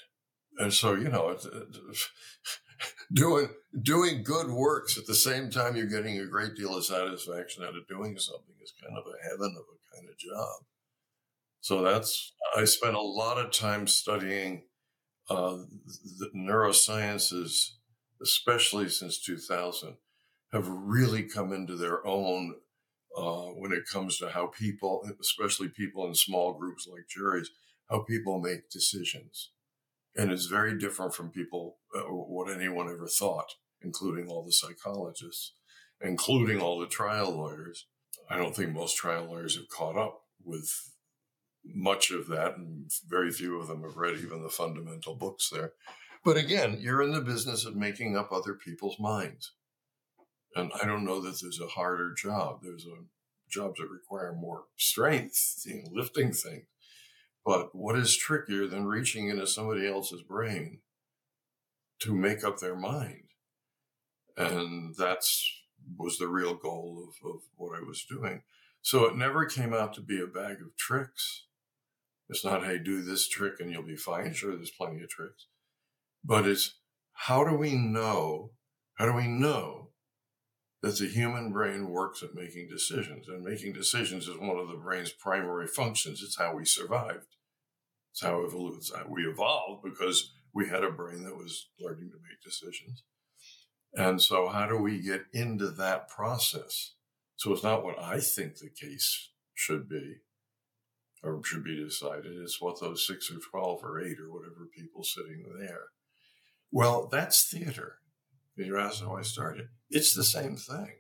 And 0.58 0.74
so, 0.74 0.96
you 0.96 1.10
know, 1.10 1.30
it, 1.30 1.46
it, 1.46 1.78
doing 3.14 3.50
doing 3.82 4.24
good 4.24 4.50
works 4.50 4.98
at 4.98 5.06
the 5.06 5.14
same 5.14 5.52
time 5.52 5.76
you're 5.76 5.86
getting 5.86 6.18
a 6.18 6.26
great 6.26 6.56
deal 6.56 6.76
of 6.76 6.86
satisfaction 6.86 7.64
out 7.64 7.78
of 7.78 7.88
doing 7.88 8.18
something 8.18 8.56
is 8.64 8.74
kind 8.82 8.98
of 8.98 9.04
a 9.06 9.30
heaven 9.30 9.56
of 9.56 9.64
a 9.64 9.96
kind 9.96 10.10
of 10.10 10.18
job. 10.18 10.66
So 11.62 11.84
that's 11.84 12.34
I 12.58 12.66
spent 12.66 12.96
a 12.96 13.02
lot 13.02 13.38
of 13.38 13.52
time 13.52 13.86
studying 13.86 14.64
uh, 15.30 15.58
the 16.18 16.30
neurosciences, 16.36 17.74
especially 18.24 18.90
since 18.90 19.20
2000, 19.20 19.98
have 20.52 20.68
really 20.68 21.24
come 21.24 21.54
into 21.54 21.76
their 21.76 22.06
own 22.06 22.56
uh, 23.18 23.48
when 23.56 23.72
it 23.72 23.84
comes 23.92 24.18
to 24.18 24.30
how 24.30 24.48
people, 24.48 25.08
especially 25.20 25.68
people 25.68 26.08
in 26.08 26.16
small 26.16 26.54
groups 26.54 26.88
like 26.90 27.08
juries, 27.08 27.50
how 27.90 28.00
people 28.02 28.40
make 28.40 28.70
decisions. 28.70 29.52
And 30.16 30.32
it's 30.32 30.46
very 30.46 30.78
different 30.78 31.14
from 31.14 31.30
people, 31.30 31.78
uh, 31.96 32.02
what 32.02 32.52
anyone 32.52 32.90
ever 32.90 33.08
thought, 33.08 33.56
including 33.82 34.28
all 34.28 34.44
the 34.44 34.52
psychologists, 34.52 35.54
including 36.02 36.62
all 36.62 36.80
the 36.80 36.88
trial 36.88 37.32
lawyers. 37.32 37.88
I 38.30 38.38
don't 38.38 38.56
think 38.56 38.72
most 38.72 38.98
trial 38.98 39.26
lawyers 39.26 39.56
have 39.56 39.70
caught 39.70 39.98
up 39.98 40.22
with 40.44 40.70
much 41.66 42.12
of 42.12 42.28
that, 42.28 42.58
and 42.58 42.90
very 43.08 43.32
few 43.32 43.60
of 43.60 43.68
them 43.68 43.84
have 43.84 43.98
read 43.98 44.18
even 44.18 44.44
the 44.44 44.50
fundamental 44.50 45.16
books 45.16 45.50
there. 45.50 45.74
But 46.24 46.38
again, 46.38 46.78
you're 46.80 47.02
in 47.02 47.12
the 47.12 47.22
business 47.22 47.66
of 47.66 47.76
making 47.76 48.18
up 48.18 48.32
other 48.32 48.54
people's 48.54 49.00
minds. 49.00 49.54
And 50.56 50.72
I 50.82 50.86
don't 50.86 51.06
know 51.06 51.22
that 51.22 51.40
there's 51.42 51.60
a 51.62 51.68
harder 51.68 52.14
job. 52.14 52.60
There's 52.64 52.86
a 52.86 53.04
jobs 53.50 53.80
that 53.80 53.90
require 53.90 54.34
more 54.34 54.66
strength, 54.78 55.64
you 55.66 55.76
know, 55.76 55.90
lifting 55.92 56.32
things. 56.32 56.66
But 57.46 57.74
what 57.74 57.98
is 57.98 58.16
trickier 58.16 58.68
than 58.68 58.86
reaching 58.86 59.30
into 59.30 59.48
somebody 59.48 59.88
else's 59.88 60.22
brain 60.22 60.82
to 62.02 62.14
make 62.14 62.44
up 62.44 62.60
their 62.60 62.76
mind? 62.76 63.24
And 64.38 64.96
that's 64.98 65.56
was 65.98 66.18
the 66.18 66.28
real 66.28 66.56
goal 66.56 67.08
of, 67.08 67.30
of 67.30 67.42
what 67.56 67.78
I 67.78 67.82
was 67.82 68.06
doing. 68.06 68.44
So 68.82 69.06
it 69.06 69.16
never 69.16 69.46
came 69.46 69.74
out 69.74 69.94
to 69.94 70.02
be 70.02 70.22
a 70.22 70.28
bag 70.28 70.58
of 70.62 70.76
tricks. 70.78 71.46
It's 72.30 72.46
not, 72.46 72.66
hey, 72.66 72.78
do 72.78 73.02
this 73.02 73.28
trick 73.28 73.54
and 73.60 73.72
you'll 73.72 73.84
be 73.84 73.96
fine. 73.96 74.34
Sure, 74.34 74.56
there's 74.56 74.70
plenty 74.70 75.02
of 75.02 75.10
tricks. 75.10 75.48
But 76.24 76.46
it's 76.46 76.76
how 77.14 77.44
do 77.44 77.56
we 77.56 77.76
know? 77.76 78.52
How 78.96 79.06
do 79.06 79.14
we 79.14 79.28
know 79.28 79.89
that 80.82 80.98
the 80.98 81.08
human 81.08 81.52
brain 81.52 81.90
works 81.90 82.24
at 82.24 82.36
making 82.36 82.70
decisions? 82.70 83.28
And 83.28 83.44
making 83.44 83.74
decisions 83.74 84.28
is 84.28 84.38
one 84.38 84.58
of 84.58 84.68
the 84.68 84.78
brain's 84.78 85.12
primary 85.12 85.68
functions. 85.68 86.22
It's 86.24 86.38
how 86.38 86.56
we 86.56 86.66
survived. 86.66 87.36
It's 88.12 88.24
how, 88.24 88.44
it's 88.44 88.94
how 88.96 89.06
we 89.10 89.24
evolved 89.24 89.84
because 89.84 90.32
we 90.54 90.68
had 90.68 90.84
a 90.84 90.92
brain 90.92 91.24
that 91.24 91.38
was 91.38 91.70
learning 91.80 92.10
to 92.12 92.18
make 92.18 92.42
decisions. 92.44 93.04
And 93.94 94.22
so, 94.22 94.48
how 94.50 94.68
do 94.68 94.78
we 94.78 95.02
get 95.02 95.26
into 95.34 95.70
that 95.72 96.10
process? 96.10 96.94
So, 97.36 97.52
it's 97.52 97.64
not 97.64 97.84
what 97.84 98.02
I 98.02 98.20
think 98.20 98.58
the 98.58 98.70
case 98.70 99.30
should 99.56 99.90
be 99.90 100.18
or 101.24 101.42
should 101.44 101.64
be 101.64 101.84
decided. 101.84 102.34
It's 102.42 102.62
what 102.62 102.80
those 102.80 103.06
six 103.06 103.32
or 103.32 103.40
12 103.52 103.84
or 103.84 104.00
eight 104.00 104.18
or 104.20 104.32
whatever 104.32 104.68
people 104.76 105.04
sitting 105.04 105.44
there. 105.60 105.86
Well, 106.72 107.08
that's 107.12 107.50
theater. 107.50 107.98
Asked 108.78 109.02
how 109.02 109.16
I 109.16 109.22
started. 109.22 109.68
It's 109.90 110.14
the 110.14 110.24
same 110.24 110.56
thing. 110.56 110.96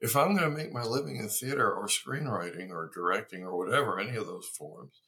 If 0.00 0.16
I'm 0.16 0.36
going 0.36 0.50
to 0.50 0.56
make 0.56 0.72
my 0.72 0.82
living 0.82 1.16
in 1.16 1.28
theater 1.28 1.72
or 1.72 1.86
screenwriting 1.86 2.70
or 2.70 2.90
directing 2.94 3.42
or 3.42 3.56
whatever, 3.56 3.98
any 3.98 4.16
of 4.16 4.26
those 4.26 4.46
forms, 4.46 5.00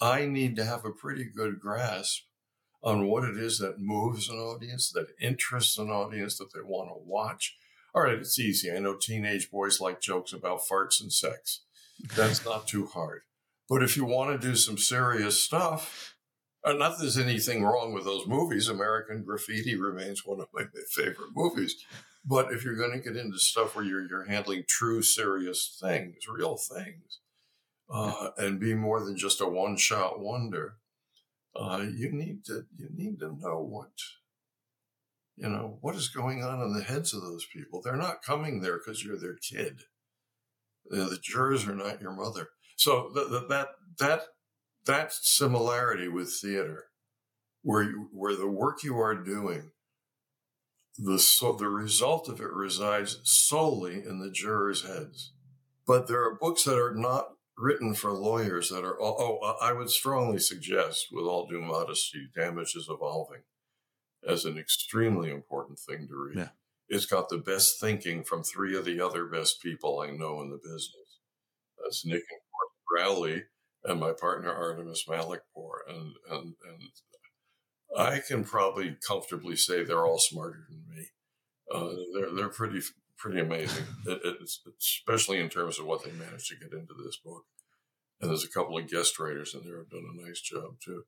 I 0.00 0.26
need 0.26 0.56
to 0.56 0.64
have 0.64 0.84
a 0.84 0.90
pretty 0.90 1.24
good 1.24 1.58
grasp 1.60 2.24
on 2.82 3.06
what 3.06 3.24
it 3.24 3.36
is 3.36 3.58
that 3.58 3.78
moves 3.78 4.28
an 4.28 4.36
audience, 4.36 4.90
that 4.90 5.08
interests 5.20 5.78
an 5.78 5.88
audience, 5.88 6.36
that 6.38 6.52
they 6.54 6.60
want 6.62 6.88
to 6.90 7.02
watch. 7.04 7.56
All 7.94 8.02
right, 8.02 8.18
it's 8.18 8.38
easy. 8.38 8.70
I 8.70 8.78
know 8.78 8.96
teenage 8.96 9.50
boys 9.50 9.80
like 9.80 10.00
jokes 10.00 10.32
about 10.32 10.60
farts 10.70 11.00
and 11.00 11.12
sex. 11.12 11.62
That's 12.14 12.44
not 12.44 12.68
too 12.68 12.86
hard. 12.86 13.22
But 13.68 13.82
if 13.82 13.96
you 13.96 14.04
want 14.04 14.38
to 14.38 14.48
do 14.48 14.54
some 14.54 14.78
serious 14.78 15.42
stuff, 15.42 16.15
not 16.72 16.96
that 16.96 16.96
there's 17.00 17.18
anything 17.18 17.62
wrong 17.62 17.92
with 17.92 18.04
those 18.04 18.26
movies. 18.26 18.68
American 18.68 19.22
Graffiti 19.22 19.76
remains 19.76 20.26
one 20.26 20.40
of 20.40 20.48
my 20.52 20.64
favorite 20.90 21.30
movies. 21.34 21.76
But 22.24 22.52
if 22.52 22.64
you're 22.64 22.76
going 22.76 22.92
to 22.92 22.98
get 22.98 23.16
into 23.16 23.38
stuff 23.38 23.76
where 23.76 23.84
you're, 23.84 24.06
you're 24.08 24.24
handling 24.24 24.64
true, 24.68 25.02
serious 25.02 25.78
things, 25.80 26.16
real 26.28 26.56
things, 26.56 27.20
uh, 27.88 28.30
and 28.36 28.58
be 28.58 28.74
more 28.74 29.04
than 29.04 29.16
just 29.16 29.40
a 29.40 29.46
one 29.46 29.76
shot 29.76 30.18
wonder, 30.18 30.78
uh, 31.54 31.84
you 31.94 32.10
need 32.12 32.44
to 32.44 32.64
you 32.76 32.88
need 32.94 33.18
to 33.20 33.28
know 33.40 33.60
what 33.60 33.92
you 35.36 35.48
know 35.48 35.78
what 35.80 35.94
is 35.94 36.08
going 36.08 36.42
on 36.42 36.60
in 36.60 36.74
the 36.74 36.82
heads 36.82 37.14
of 37.14 37.22
those 37.22 37.46
people. 37.46 37.80
They're 37.80 37.96
not 37.96 38.22
coming 38.22 38.60
there 38.60 38.78
because 38.78 39.04
you're 39.04 39.18
their 39.18 39.36
kid. 39.36 39.82
The 40.90 41.18
jurors 41.22 41.66
are 41.66 41.74
not 41.74 42.00
your 42.00 42.12
mother. 42.12 42.48
So 42.76 43.10
the, 43.14 43.46
that 43.48 43.68
that 43.98 44.22
that 44.86 45.12
similarity 45.12 46.08
with 46.08 46.32
theater, 46.32 46.84
where 47.62 47.82
you, 47.82 48.08
where 48.12 48.36
the 48.36 48.48
work 48.48 48.82
you 48.82 48.98
are 48.98 49.14
doing, 49.14 49.70
the 50.98 51.18
so 51.18 51.52
the 51.52 51.68
result 51.68 52.28
of 52.28 52.40
it 52.40 52.52
resides 52.52 53.20
solely 53.24 53.94
in 53.94 54.20
the 54.20 54.30
jurors' 54.30 54.86
heads. 54.86 55.32
But 55.86 56.08
there 56.08 56.22
are 56.24 56.38
books 56.40 56.64
that 56.64 56.78
are 56.78 56.94
not 56.94 57.28
written 57.58 57.94
for 57.94 58.12
lawyers 58.12 58.68
that 58.70 58.84
are, 58.84 59.00
oh, 59.00 59.16
oh, 59.42 59.56
I 59.60 59.72
would 59.72 59.90
strongly 59.90 60.38
suggest, 60.38 61.06
with 61.12 61.24
all 61.24 61.46
due 61.46 61.60
modesty, 61.60 62.28
Damages 62.34 62.88
Evolving 62.90 63.42
as 64.26 64.44
an 64.44 64.58
extremely 64.58 65.30
important 65.30 65.78
thing 65.78 66.08
to 66.08 66.16
read. 66.16 66.38
Yeah. 66.38 66.48
It's 66.88 67.06
got 67.06 67.28
the 67.28 67.38
best 67.38 67.80
thinking 67.80 68.24
from 68.24 68.42
three 68.42 68.76
of 68.76 68.84
the 68.84 69.00
other 69.00 69.26
best 69.26 69.60
people 69.62 70.00
I 70.00 70.10
know 70.10 70.40
in 70.40 70.50
the 70.50 70.60
business. 70.62 71.20
That's 71.82 72.04
Nick 72.04 72.22
and 72.30 72.40
Rowley 72.98 73.44
and 73.86 74.00
my 74.00 74.12
partner 74.12 74.52
Artemis 74.52 75.04
Malekpour. 75.08 75.78
And, 75.88 76.12
and, 76.30 76.54
and 76.68 77.98
I 77.98 78.20
can 78.26 78.44
probably 78.44 78.96
comfortably 79.06 79.56
say 79.56 79.84
they're 79.84 80.06
all 80.06 80.18
smarter 80.18 80.66
than 80.68 80.84
me. 80.94 81.06
Uh, 81.72 81.94
they're, 82.14 82.34
they're 82.34 82.48
pretty 82.48 82.80
pretty 83.16 83.40
amazing, 83.40 83.84
it, 84.06 84.20
it's, 84.40 84.60
especially 84.80 85.40
in 85.40 85.48
terms 85.48 85.78
of 85.78 85.86
what 85.86 86.04
they 86.04 86.12
managed 86.12 86.48
to 86.48 86.56
get 86.56 86.72
into 86.72 86.94
this 87.04 87.16
book. 87.24 87.44
And 88.20 88.30
there's 88.30 88.44
a 88.44 88.48
couple 88.48 88.78
of 88.78 88.88
guest 88.88 89.18
writers 89.18 89.54
in 89.54 89.60
there 89.64 89.78
who've 89.78 89.90
done 89.90 90.04
a 90.18 90.26
nice 90.26 90.40
job 90.40 90.76
too. 90.84 91.04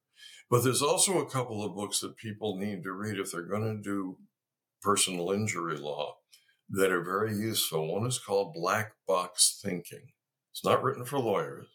But 0.51 0.63
there's 0.63 0.83
also 0.83 1.19
a 1.19 1.31
couple 1.31 1.65
of 1.65 1.75
books 1.75 2.01
that 2.01 2.17
people 2.17 2.59
need 2.59 2.83
to 2.83 2.93
read 2.93 3.19
if 3.19 3.33
they're 3.33 3.43
going 3.43 3.77
to 3.77 3.83
do 3.83 4.19
personal 4.83 5.31
injury 5.31 5.77
law 5.77 6.17
that 6.71 6.93
are 6.93 7.03
very 7.03 7.35
useful. 7.35 7.95
One 7.95 8.07
is 8.07 8.19
called 8.19 8.55
Black 8.55 8.93
Box 9.07 9.59
Thinking. 9.63 10.09
It's 10.53 10.65
not 10.65 10.83
written 10.83 11.05
for 11.05 11.19
lawyers, 11.19 11.67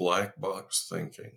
Black 0.00 0.40
Box 0.40 0.88
Thinking. 0.90 1.32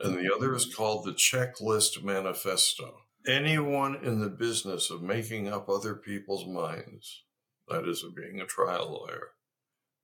And 0.00 0.16
the 0.16 0.34
other 0.34 0.54
is 0.54 0.74
called 0.74 1.04
the 1.04 1.12
Checklist 1.12 2.02
Manifesto. 2.02 3.02
Anyone 3.26 3.94
in 4.02 4.20
the 4.20 4.30
business 4.30 4.90
of 4.90 5.02
making 5.02 5.48
up 5.48 5.68
other 5.68 5.94
people's 5.94 6.46
minds 6.46 7.24
that 7.68 7.86
is, 7.86 8.02
of 8.02 8.16
being 8.16 8.40
a 8.40 8.46
trial 8.46 8.90
lawyer, 8.90 9.32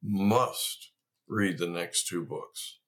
must 0.02 0.90
read 1.26 1.56
the 1.56 1.66
next 1.66 2.06
two 2.06 2.22
books. 2.22 2.80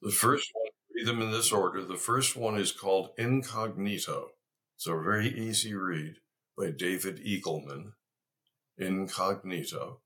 The 0.00 0.10
first 0.10 0.48
one, 0.54 0.70
read 0.96 1.06
them 1.06 1.20
in 1.20 1.32
this 1.32 1.52
order. 1.52 1.84
The 1.84 1.96
first 1.96 2.34
one 2.34 2.56
is 2.56 2.72
called 2.72 3.10
Incognito. 3.18 4.28
It's 4.76 4.86
a 4.86 4.92
very 4.92 5.28
easy 5.28 5.74
read 5.74 6.14
by 6.56 6.70
David 6.70 7.20
Eagleman. 7.22 7.92
Incognito. 8.78 10.00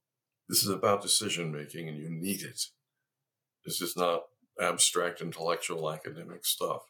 This 0.49 0.65
is 0.65 0.71
about 0.71 1.03
decision 1.03 1.53
making 1.53 1.89
and 1.89 1.99
you 1.99 2.09
need 2.11 2.43
it. 2.43 2.63
This 3.67 3.83
is 3.83 3.97
not 3.97 4.27
abstract 4.61 5.21
intellectual 5.21 5.91
academic 5.91 6.47
stuff. 6.47 6.83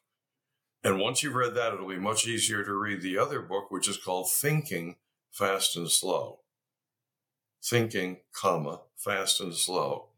And 0.85 1.01
once 1.01 1.23
you've 1.23 1.35
read 1.35 1.55
that, 1.55 1.73
it'll 1.73 1.89
be 1.89 1.97
much 1.97 2.29
easier 2.29 2.63
to 2.63 2.75
read 2.75 3.01
the 3.01 3.19
other 3.19 3.41
book, 3.41 3.71
which 3.71 3.89
is 3.89 3.97
called 3.97 4.31
Thinking 4.31 4.97
fast 5.33 5.77
and 5.77 5.91
slow. 5.91 6.41
Thinking, 7.65 8.19
comma, 8.33 8.83
fast 8.97 9.41
and 9.41 9.55
slow. 9.55 10.11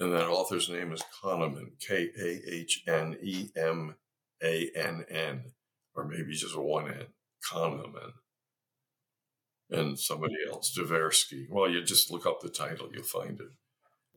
And 0.00 0.12
that 0.12 0.28
author's 0.28 0.68
name 0.68 0.92
is 0.92 1.02
Kahneman, 1.22 1.78
K 1.78 2.10
A 2.18 2.40
H 2.52 2.82
N 2.88 3.16
E 3.22 3.50
M 3.56 3.96
A 4.42 4.70
N 4.74 5.04
N, 5.10 5.52
or 5.94 6.04
maybe 6.04 6.32
just 6.32 6.56
one 6.56 6.88
N, 6.88 7.06
Kahneman. 7.48 8.12
And 9.70 9.98
somebody 9.98 10.36
else, 10.50 10.76
Tversky. 10.76 11.46
Well, 11.50 11.68
you 11.68 11.82
just 11.82 12.10
look 12.10 12.26
up 12.26 12.40
the 12.40 12.48
title, 12.48 12.88
you'll 12.92 13.02
find 13.02 13.38
it. 13.38 13.50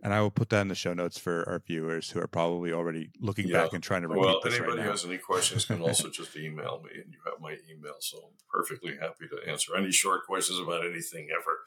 And 0.04 0.14
I 0.14 0.22
will 0.22 0.32
put 0.32 0.50
that 0.50 0.62
in 0.62 0.68
the 0.68 0.76
show 0.76 0.94
notes 0.94 1.20
for 1.20 1.48
our 1.48 1.60
viewers 1.60 2.10
who 2.10 2.20
are 2.20 2.28
probably 2.28 2.74
already 2.74 3.12
looking 3.20 3.48
yeah. 3.48 3.62
back 3.62 3.74
and 3.74 3.84
trying 3.84 4.02
to 4.02 4.08
repeat 4.08 4.22
well, 4.22 4.40
this 4.44 4.56
anybody 4.56 4.80
right 4.80 4.86
who 4.86 4.92
has 4.92 5.06
any 5.06 5.20
questions 5.20 5.66
can 5.66 5.82
also 5.82 6.10
just 6.14 6.36
email 6.36 6.82
me, 6.84 6.90
and 6.96 7.14
you 7.14 7.20
have 7.26 7.40
my 7.40 7.56
email, 7.70 7.94
so 8.00 8.18
I'm 8.18 8.34
perfectly 8.52 8.98
happy 9.00 9.28
to 9.30 9.52
answer 9.52 9.76
any 9.78 9.92
short 9.92 10.26
questions 10.26 10.60
about 10.60 10.86
anything 10.86 11.28
ever. 11.32 11.60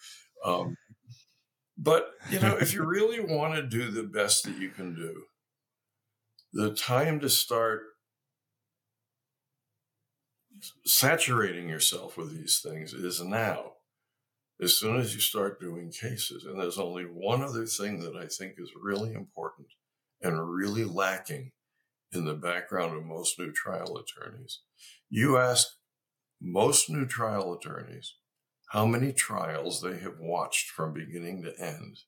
Um, 0.45 0.77
but 1.79 2.11
you 2.31 2.41
know, 2.41 2.57
if 2.57 2.75
you 2.75 2.83
really 2.87 3.21
want 3.21 3.55
to 3.55 3.63
do 3.63 3.91
the 3.91 4.03
best 4.03 4.45
that 4.45 4.59
you 4.59 4.71
can 4.71 4.97
do, 4.97 5.25
the 6.53 6.75
time 6.75 7.21
to 7.21 7.29
start 7.29 7.83
saturating 10.85 11.69
yourself 11.69 12.17
with 12.17 12.37
these 12.37 12.61
things 12.61 12.93
is 12.93 13.23
now 13.23 13.74
as 14.61 14.79
soon 14.79 14.97
as 14.99 15.15
you 15.15 15.21
start 15.21 15.61
doing 15.61 15.91
cases. 15.91 16.45
And 16.45 16.61
there's 16.61 16.79
only 16.79 17.05
one 17.05 17.43
other 17.43 17.67
thing 17.67 18.01
that 18.01 18.17
I 18.17 18.27
think 18.27 18.55
is 18.59 18.73
really 18.81 19.13
important 19.13 19.69
and 20.23 20.51
really 20.51 20.85
lacking 20.85 21.53
in 22.13 22.25
the 22.25 22.35
background 22.35 22.97
of 22.97 23.05
most 23.05 23.39
new 23.39 23.53
trial 23.53 23.99
attorneys. 23.99 24.61
You 25.11 25.39
ask 25.39 25.69
most 26.41 26.89
new 26.89 27.07
trial 27.07 27.53
attorneys 27.53 28.15
how 28.69 28.87
many 28.87 29.13
trials 29.13 29.83
they 29.83 29.99
have 29.99 30.19
watched 30.19 30.71
from 30.71 30.93
beginning 30.93 31.43
to 31.43 31.59
end. 31.61 31.99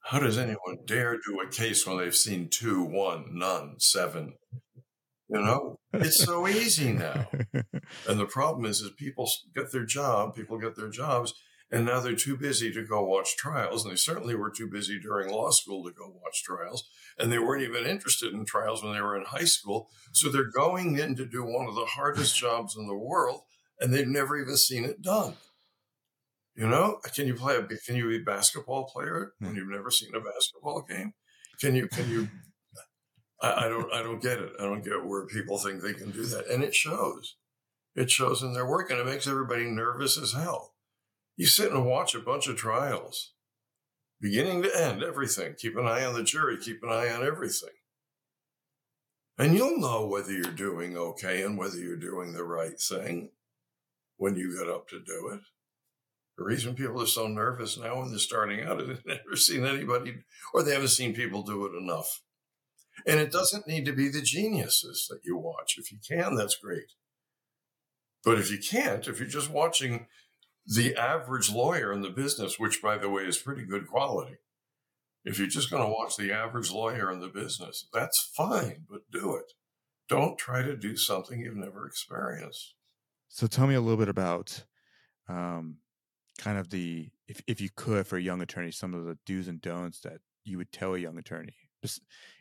How 0.00 0.20
does 0.20 0.38
anyone 0.38 0.78
dare 0.84 1.14
do 1.16 1.40
a 1.40 1.50
case 1.50 1.84
when 1.84 1.98
they've 1.98 2.14
seen 2.14 2.48
two, 2.48 2.82
one, 2.82 3.36
none, 3.36 3.80
seven, 3.80 4.34
you 5.28 5.40
know, 5.40 5.78
it's 5.92 6.24
so 6.24 6.46
easy 6.46 6.92
now. 6.92 7.28
And 8.08 8.18
the 8.18 8.26
problem 8.26 8.64
is, 8.64 8.80
is 8.80 8.90
people 8.96 9.30
get 9.54 9.70
their 9.70 9.84
job, 9.84 10.34
people 10.34 10.58
get 10.58 10.76
their 10.76 10.88
jobs, 10.88 11.34
And 11.70 11.84
now 11.84 12.00
they're 12.00 12.14
too 12.14 12.36
busy 12.36 12.72
to 12.72 12.84
go 12.84 13.04
watch 13.04 13.36
trials. 13.36 13.84
And 13.84 13.92
they 13.92 13.96
certainly 13.96 14.34
were 14.34 14.50
too 14.50 14.68
busy 14.68 14.98
during 15.00 15.30
law 15.30 15.50
school 15.50 15.84
to 15.84 15.92
go 15.92 16.08
watch 16.22 16.42
trials. 16.44 16.88
And 17.18 17.32
they 17.32 17.38
weren't 17.38 17.62
even 17.62 17.86
interested 17.86 18.32
in 18.32 18.44
trials 18.44 18.82
when 18.82 18.92
they 18.92 19.00
were 19.00 19.16
in 19.16 19.24
high 19.24 19.44
school. 19.44 19.88
So 20.12 20.28
they're 20.28 20.50
going 20.50 20.98
in 20.98 21.16
to 21.16 21.26
do 21.26 21.44
one 21.44 21.68
of 21.68 21.74
the 21.74 21.86
hardest 21.86 22.36
jobs 22.44 22.76
in 22.76 22.86
the 22.86 22.96
world, 22.96 23.42
and 23.80 23.92
they've 23.92 24.06
never 24.06 24.36
even 24.36 24.56
seen 24.56 24.84
it 24.84 25.02
done. 25.02 25.34
You 26.56 26.66
know, 26.66 27.00
can 27.14 27.26
you 27.26 27.34
play 27.34 27.56
a 27.56 27.62
can 27.62 27.96
you 27.96 28.08
be 28.08 28.16
a 28.16 28.24
basketball 28.24 28.84
player 28.86 29.32
when 29.38 29.50
hmm. 29.50 29.56
you've 29.56 29.68
never 29.68 29.90
seen 29.90 30.14
a 30.14 30.20
basketball 30.20 30.82
game? 30.88 31.12
Can 31.60 31.74
you 31.74 31.86
can 31.86 32.08
you 32.08 32.28
I, 33.40 33.66
I 33.66 33.68
don't 33.68 33.92
I 33.92 34.02
don't 34.02 34.22
get 34.22 34.38
it. 34.38 34.52
I 34.58 34.64
don't 34.64 34.84
get 34.84 35.04
where 35.04 35.26
people 35.26 35.58
think 35.58 35.82
they 35.82 35.94
can 35.94 36.10
do 36.10 36.24
that. 36.26 36.48
And 36.48 36.62
it 36.62 36.74
shows. 36.74 37.36
It 37.94 38.10
shows 38.10 38.42
in 38.42 38.52
their 38.52 38.66
work 38.66 38.90
and 38.90 39.00
it 39.00 39.06
makes 39.06 39.26
everybody 39.26 39.64
nervous 39.64 40.18
as 40.18 40.32
hell. 40.32 40.74
You 41.36 41.46
sit 41.46 41.72
and 41.72 41.84
watch 41.84 42.14
a 42.14 42.20
bunch 42.20 42.46
of 42.46 42.56
trials, 42.56 43.32
beginning 44.20 44.62
to 44.62 44.80
end, 44.80 45.02
everything. 45.02 45.54
Keep 45.58 45.76
an 45.76 45.86
eye 45.86 46.04
on 46.04 46.14
the 46.14 46.22
jury, 46.22 46.58
keep 46.58 46.82
an 46.82 46.90
eye 46.90 47.10
on 47.10 47.24
everything. 47.24 47.70
And 49.38 49.54
you'll 49.54 49.78
know 49.78 50.06
whether 50.06 50.32
you're 50.32 50.44
doing 50.44 50.96
okay 50.96 51.42
and 51.42 51.58
whether 51.58 51.76
you're 51.76 51.96
doing 51.96 52.32
the 52.32 52.44
right 52.44 52.80
thing 52.80 53.30
when 54.16 54.36
you 54.36 54.58
get 54.58 54.68
up 54.68 54.88
to 54.88 54.98
do 54.98 55.30
it. 55.34 55.40
The 56.38 56.44
reason 56.44 56.74
people 56.74 57.02
are 57.02 57.06
so 57.06 57.28
nervous 57.28 57.78
now 57.78 57.98
when 57.98 58.10
they're 58.10 58.18
starting 58.18 58.62
out 58.62 58.80
is 58.80 58.88
they've 58.88 59.06
never 59.06 59.36
seen 59.36 59.66
anybody 59.66 60.22
or 60.52 60.62
they 60.62 60.72
haven't 60.72 60.88
seen 60.88 61.14
people 61.14 61.42
do 61.42 61.66
it 61.66 61.72
enough. 61.78 62.22
And 63.04 63.20
it 63.20 63.30
doesn't 63.30 63.66
need 63.66 63.84
to 63.84 63.92
be 63.92 64.08
the 64.08 64.22
geniuses 64.22 65.06
that 65.10 65.20
you 65.24 65.36
watch. 65.36 65.76
If 65.76 65.92
you 65.92 65.98
can, 66.06 66.34
that's 66.34 66.56
great. 66.56 66.92
But 68.24 68.38
if 68.38 68.50
you 68.50 68.58
can't, 68.58 69.06
if 69.06 69.20
you're 69.20 69.28
just 69.28 69.50
watching 69.50 70.06
the 70.66 70.96
average 70.96 71.50
lawyer 71.52 71.92
in 71.92 72.02
the 72.02 72.10
business, 72.10 72.58
which 72.58 72.82
by 72.82 72.98
the 72.98 73.10
way 73.10 73.22
is 73.22 73.38
pretty 73.38 73.64
good 73.64 73.86
quality, 73.86 74.38
if 75.24 75.38
you're 75.38 75.48
just 75.48 75.70
going 75.70 75.82
to 75.82 75.92
watch 75.92 76.16
the 76.16 76.32
average 76.32 76.70
lawyer 76.70 77.10
in 77.12 77.20
the 77.20 77.28
business, 77.28 77.86
that's 77.92 78.30
fine, 78.36 78.84
but 78.88 79.02
do 79.12 79.36
it. 79.36 79.52
Don't 80.08 80.38
try 80.38 80.62
to 80.62 80.76
do 80.76 80.96
something 80.96 81.40
you've 81.40 81.56
never 81.56 81.86
experienced. 81.86 82.74
So 83.28 83.46
tell 83.46 83.66
me 83.66 83.74
a 83.74 83.80
little 83.80 83.96
bit 83.96 84.08
about 84.08 84.64
um, 85.28 85.78
kind 86.38 86.58
of 86.58 86.70
the, 86.70 87.10
if, 87.26 87.42
if 87.46 87.60
you 87.60 87.70
could, 87.74 88.06
for 88.06 88.16
a 88.16 88.22
young 88.22 88.40
attorney, 88.40 88.70
some 88.70 88.94
of 88.94 89.04
the 89.04 89.18
do's 89.26 89.48
and 89.48 89.60
don'ts 89.60 90.00
that 90.00 90.20
you 90.44 90.58
would 90.58 90.72
tell 90.72 90.94
a 90.94 90.98
young 90.98 91.18
attorney. 91.18 91.54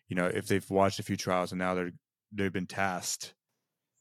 You 0.08 0.16
know, 0.16 0.26
if 0.26 0.48
they've 0.48 0.70
watched 0.70 1.00
a 1.00 1.04
few 1.04 1.18
trials 1.18 1.52
and 1.52 1.60
now 1.60 1.74
they're 1.74 1.92
they've 2.32 2.54
been 2.54 2.68
tasked 2.68 3.34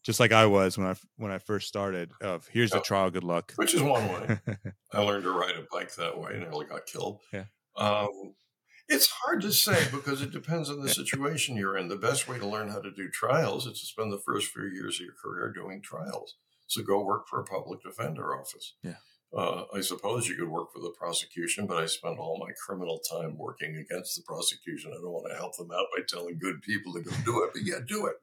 just 0.04 0.20
like 0.20 0.32
I 0.32 0.46
was 0.46 0.76
when 0.76 0.86
I 0.86 0.94
when 1.16 1.32
I 1.32 1.38
first 1.38 1.66
started. 1.66 2.10
Of 2.20 2.46
here's 2.52 2.70
the 2.70 2.80
trial, 2.80 3.10
good 3.10 3.24
luck. 3.24 3.52
Which 3.56 3.74
is 3.74 3.82
one 3.82 4.06
way. 4.08 4.38
I 4.92 5.00
learned 5.00 5.24
to 5.24 5.30
ride 5.30 5.56
a 5.56 5.64
bike 5.72 5.94
that 5.94 6.18
way, 6.18 6.32
and 6.32 6.40
nearly 6.42 6.66
got 6.66 6.86
killed. 6.86 7.20
Yeah. 7.32 7.44
Um, 7.76 8.34
it's 8.86 9.08
hard 9.08 9.40
to 9.42 9.52
say 9.52 9.82
because 9.90 10.20
it 10.20 10.30
depends 10.30 10.68
on 10.68 10.82
the 10.82 10.88
situation 10.90 11.56
you're 11.56 11.78
in. 11.78 11.88
The 11.88 11.96
best 11.96 12.28
way 12.28 12.38
to 12.38 12.46
learn 12.46 12.68
how 12.68 12.80
to 12.80 12.90
do 12.90 13.08
trials 13.08 13.66
is 13.66 13.80
to 13.80 13.86
spend 13.86 14.12
the 14.12 14.20
first 14.24 14.48
few 14.48 14.64
years 14.64 15.00
of 15.00 15.06
your 15.06 15.14
career 15.14 15.50
doing 15.50 15.80
trials. 15.82 16.36
So 16.66 16.82
go 16.82 17.02
work 17.02 17.26
for 17.26 17.40
a 17.40 17.44
public 17.44 17.82
defender 17.82 18.38
office. 18.38 18.74
Yeah. 18.82 18.96
Uh, 19.36 19.64
I 19.74 19.80
suppose 19.80 20.28
you 20.28 20.36
could 20.36 20.48
work 20.48 20.72
for 20.72 20.78
the 20.78 20.94
prosecution, 20.96 21.66
but 21.66 21.82
I 21.82 21.86
spent 21.86 22.18
all 22.18 22.38
my 22.38 22.52
criminal 22.64 23.00
time 23.00 23.36
working 23.36 23.76
against 23.76 24.14
the 24.14 24.22
prosecution. 24.22 24.92
I 24.92 25.00
don't 25.00 25.10
want 25.10 25.26
to 25.28 25.36
help 25.36 25.56
them 25.56 25.72
out 25.72 25.86
by 25.96 26.02
telling 26.06 26.38
good 26.38 26.62
people 26.62 26.92
to 26.92 27.00
go 27.00 27.10
do 27.24 27.42
it, 27.42 27.50
but 27.52 27.62
yeah, 27.64 27.80
do 27.86 28.06
it. 28.06 28.14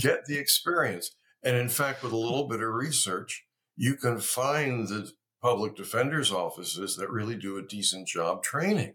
Get 0.00 0.24
the 0.24 0.38
experience. 0.38 1.12
And 1.44 1.56
in 1.56 1.68
fact, 1.68 2.02
with 2.02 2.12
a 2.12 2.16
little 2.16 2.48
bit 2.48 2.60
of 2.60 2.72
research, 2.72 3.46
you 3.76 3.94
can 3.94 4.18
find 4.18 4.88
the 4.88 5.12
public 5.40 5.76
defender's 5.76 6.32
offices 6.32 6.96
that 6.96 7.10
really 7.10 7.36
do 7.36 7.56
a 7.56 7.62
decent 7.62 8.08
job 8.08 8.42
training 8.42 8.94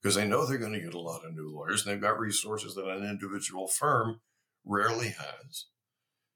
because 0.00 0.14
they 0.14 0.26
know 0.26 0.46
they're 0.46 0.58
going 0.58 0.72
to 0.72 0.80
get 0.80 0.94
a 0.94 1.00
lot 1.00 1.24
of 1.24 1.34
new 1.34 1.50
lawyers 1.50 1.84
and 1.84 1.92
they've 1.92 2.02
got 2.02 2.18
resources 2.18 2.74
that 2.74 2.86
an 2.86 3.08
individual 3.08 3.68
firm 3.68 4.20
rarely 4.64 5.08
has. 5.08 5.66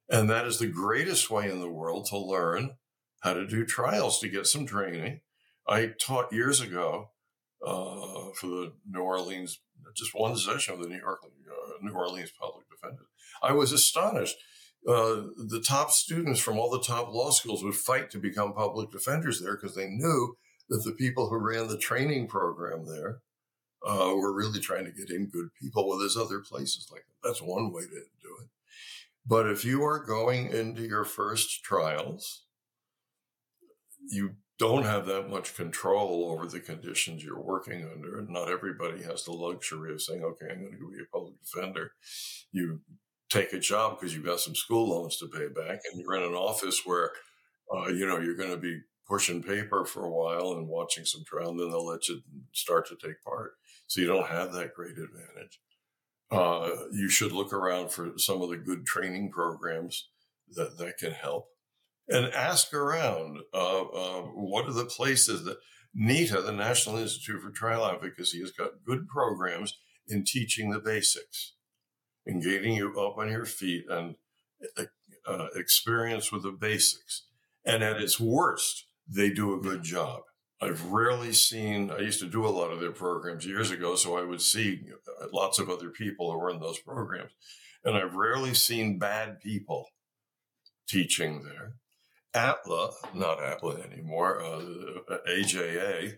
And 0.08 0.28
that 0.28 0.46
is 0.46 0.58
the 0.58 0.66
greatest 0.66 1.30
way 1.30 1.50
in 1.50 1.60
the 1.60 1.70
world 1.70 2.06
to 2.06 2.18
learn 2.18 2.76
how 3.22 3.34
to 3.34 3.46
do 3.46 3.64
trials 3.64 4.18
to 4.20 4.28
get 4.28 4.46
some 4.46 4.66
training. 4.66 5.20
I 5.66 5.92
taught 6.00 6.32
years 6.32 6.60
ago 6.60 7.10
uh, 7.64 8.30
for 8.34 8.46
the 8.46 8.72
New 8.88 9.00
Orleans, 9.00 9.60
just 9.94 10.10
one 10.14 10.36
session 10.36 10.74
of 10.74 10.80
the 10.80 10.88
New 10.88 10.98
York 10.98 11.20
uh, 11.24 11.72
New 11.80 11.92
Orleans 11.92 12.32
Public 12.38 12.66
Defender. 12.68 13.04
I 13.42 13.52
was 13.52 13.72
astonished. 13.72 14.36
Uh, 14.86 15.30
the 15.36 15.62
top 15.64 15.92
students 15.92 16.40
from 16.40 16.58
all 16.58 16.68
the 16.68 16.82
top 16.82 17.12
law 17.12 17.30
schools 17.30 17.62
would 17.62 17.74
fight 17.74 18.10
to 18.10 18.18
become 18.18 18.52
public 18.52 18.90
defenders 18.90 19.40
there 19.40 19.56
because 19.56 19.76
they 19.76 19.86
knew 19.86 20.36
that 20.68 20.82
the 20.84 20.92
people 20.92 21.28
who 21.28 21.36
ran 21.36 21.68
the 21.68 21.78
training 21.78 22.26
program 22.26 22.86
there 22.86 23.20
uh, 23.86 24.12
were 24.16 24.32
really 24.32 24.58
trying 24.58 24.84
to 24.84 24.90
get 24.90 25.10
in 25.10 25.28
good 25.28 25.50
people. 25.60 25.88
Well, 25.88 25.98
there's 25.98 26.16
other 26.16 26.40
places 26.40 26.88
like 26.90 27.02
that. 27.06 27.28
That's 27.28 27.42
one 27.42 27.72
way 27.72 27.82
to 27.82 27.88
do 27.88 28.36
it. 28.40 28.48
But 29.24 29.48
if 29.48 29.64
you 29.64 29.84
are 29.84 30.04
going 30.04 30.50
into 30.50 30.82
your 30.82 31.04
first 31.04 31.62
trials, 31.62 32.44
you 34.10 34.36
don't 34.58 34.84
have 34.84 35.06
that 35.06 35.28
much 35.28 35.56
control 35.56 36.30
over 36.30 36.46
the 36.46 36.60
conditions 36.60 37.24
you're 37.24 37.40
working 37.40 37.88
under. 37.92 38.18
And 38.18 38.28
not 38.28 38.48
everybody 38.48 39.02
has 39.02 39.24
the 39.24 39.32
luxury 39.32 39.92
of 39.92 40.02
saying, 40.02 40.22
okay, 40.22 40.46
I'm 40.50 40.60
going 40.60 40.72
to 40.72 40.90
be 40.90 41.02
a 41.02 41.12
public 41.12 41.34
defender. 41.42 41.92
You 42.52 42.80
take 43.30 43.52
a 43.52 43.58
job 43.58 43.98
because 43.98 44.14
you've 44.14 44.24
got 44.24 44.40
some 44.40 44.54
school 44.54 44.90
loans 44.90 45.16
to 45.18 45.26
pay 45.26 45.48
back 45.48 45.80
and 45.90 46.00
you're 46.00 46.14
in 46.14 46.22
an 46.22 46.34
office 46.34 46.82
where, 46.84 47.10
uh, 47.74 47.88
you 47.88 48.06
know, 48.06 48.20
you're 48.20 48.36
going 48.36 48.50
to 48.50 48.56
be 48.56 48.80
pushing 49.08 49.42
paper 49.42 49.84
for 49.84 50.04
a 50.04 50.10
while 50.10 50.52
and 50.52 50.68
watching 50.68 51.04
some 51.04 51.24
trial, 51.26 51.50
and 51.50 51.58
then 51.58 51.70
they'll 51.70 51.84
let 51.84 52.08
you 52.08 52.20
start 52.52 52.86
to 52.86 52.94
take 52.94 53.22
part. 53.24 53.52
So 53.88 54.00
you 54.00 54.06
don't 54.06 54.28
have 54.28 54.52
that 54.52 54.74
great 54.74 54.92
advantage. 54.92 55.60
Uh, 56.30 56.70
you 56.92 57.08
should 57.08 57.32
look 57.32 57.52
around 57.52 57.90
for 57.90 58.12
some 58.16 58.40
of 58.40 58.48
the 58.48 58.56
good 58.56 58.86
training 58.86 59.30
programs 59.30 60.08
that, 60.54 60.78
that 60.78 60.98
can 60.98 61.12
help 61.12 61.48
and 62.12 62.32
ask 62.34 62.74
around 62.74 63.38
uh, 63.54 63.82
uh, 63.82 64.22
what 64.34 64.66
are 64.66 64.72
the 64.72 64.84
places 64.84 65.44
that 65.44 65.56
NITA, 65.94 66.42
the 66.42 66.52
National 66.52 66.98
Institute 66.98 67.40
for 67.40 67.50
Trial 67.50 67.86
Advocacy, 67.86 68.40
has 68.40 68.50
got 68.50 68.84
good 68.86 69.08
programs 69.08 69.78
in 70.06 70.24
teaching 70.24 70.70
the 70.70 70.78
basics 70.78 71.54
and 72.26 72.42
getting 72.42 72.74
you 72.74 72.88
up 73.00 73.16
on 73.16 73.30
your 73.30 73.46
feet 73.46 73.84
and 73.88 74.16
uh, 74.76 74.84
uh, 75.26 75.46
experience 75.54 76.30
with 76.30 76.42
the 76.42 76.52
basics. 76.52 77.24
And 77.64 77.82
at 77.82 78.00
its 78.00 78.20
worst, 78.20 78.84
they 79.08 79.30
do 79.30 79.54
a 79.54 79.60
good 79.60 79.82
job. 79.82 80.20
I've 80.60 80.84
rarely 80.84 81.32
seen, 81.32 81.90
I 81.90 81.98
used 82.00 82.20
to 82.20 82.28
do 82.28 82.46
a 82.46 82.48
lot 82.48 82.70
of 82.70 82.80
their 82.80 82.92
programs 82.92 83.46
years 83.46 83.70
ago, 83.70 83.96
so 83.96 84.18
I 84.18 84.22
would 84.22 84.42
see 84.42 84.82
uh, 85.20 85.26
lots 85.32 85.58
of 85.58 85.70
other 85.70 85.88
people 85.88 86.30
who 86.30 86.38
were 86.38 86.50
in 86.50 86.60
those 86.60 86.78
programs. 86.78 87.32
And 87.84 87.96
I've 87.96 88.14
rarely 88.14 88.54
seen 88.54 88.98
bad 88.98 89.40
people 89.40 89.88
teaching 90.86 91.42
there. 91.42 91.74
ATLA, 92.34 92.92
not 93.14 93.42
ATLA 93.42 93.80
anymore, 93.82 94.42
uh, 94.42 95.18
AJA, 95.28 96.14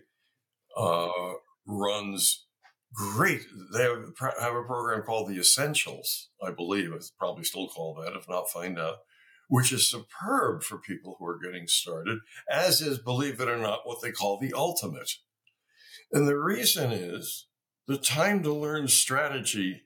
uh, 0.77 1.33
runs 1.67 2.45
great. 2.93 3.41
They 3.73 3.83
have, 3.83 4.55
a 4.55 4.63
program 4.63 5.03
called 5.03 5.29
the 5.29 5.39
Essentials, 5.39 6.29
I 6.41 6.51
believe. 6.51 6.91
It's 6.93 7.11
probably 7.11 7.43
still 7.43 7.67
called 7.67 7.97
that, 7.97 8.15
if 8.17 8.27
not, 8.29 8.49
find 8.49 8.79
out, 8.79 8.97
which 9.49 9.73
is 9.73 9.89
superb 9.89 10.63
for 10.63 10.77
people 10.77 11.17
who 11.19 11.25
are 11.25 11.39
getting 11.39 11.67
started, 11.67 12.19
as 12.49 12.81
is, 12.81 12.99
believe 12.99 13.39
it 13.39 13.49
or 13.49 13.57
not, 13.57 13.81
what 13.83 14.01
they 14.01 14.11
call 14.11 14.39
the 14.39 14.53
ultimate. 14.53 15.11
And 16.11 16.27
the 16.27 16.37
reason 16.37 16.91
is 16.91 17.47
the 17.87 17.97
time 17.97 18.41
to 18.43 18.53
learn 18.53 18.87
strategy 18.87 19.83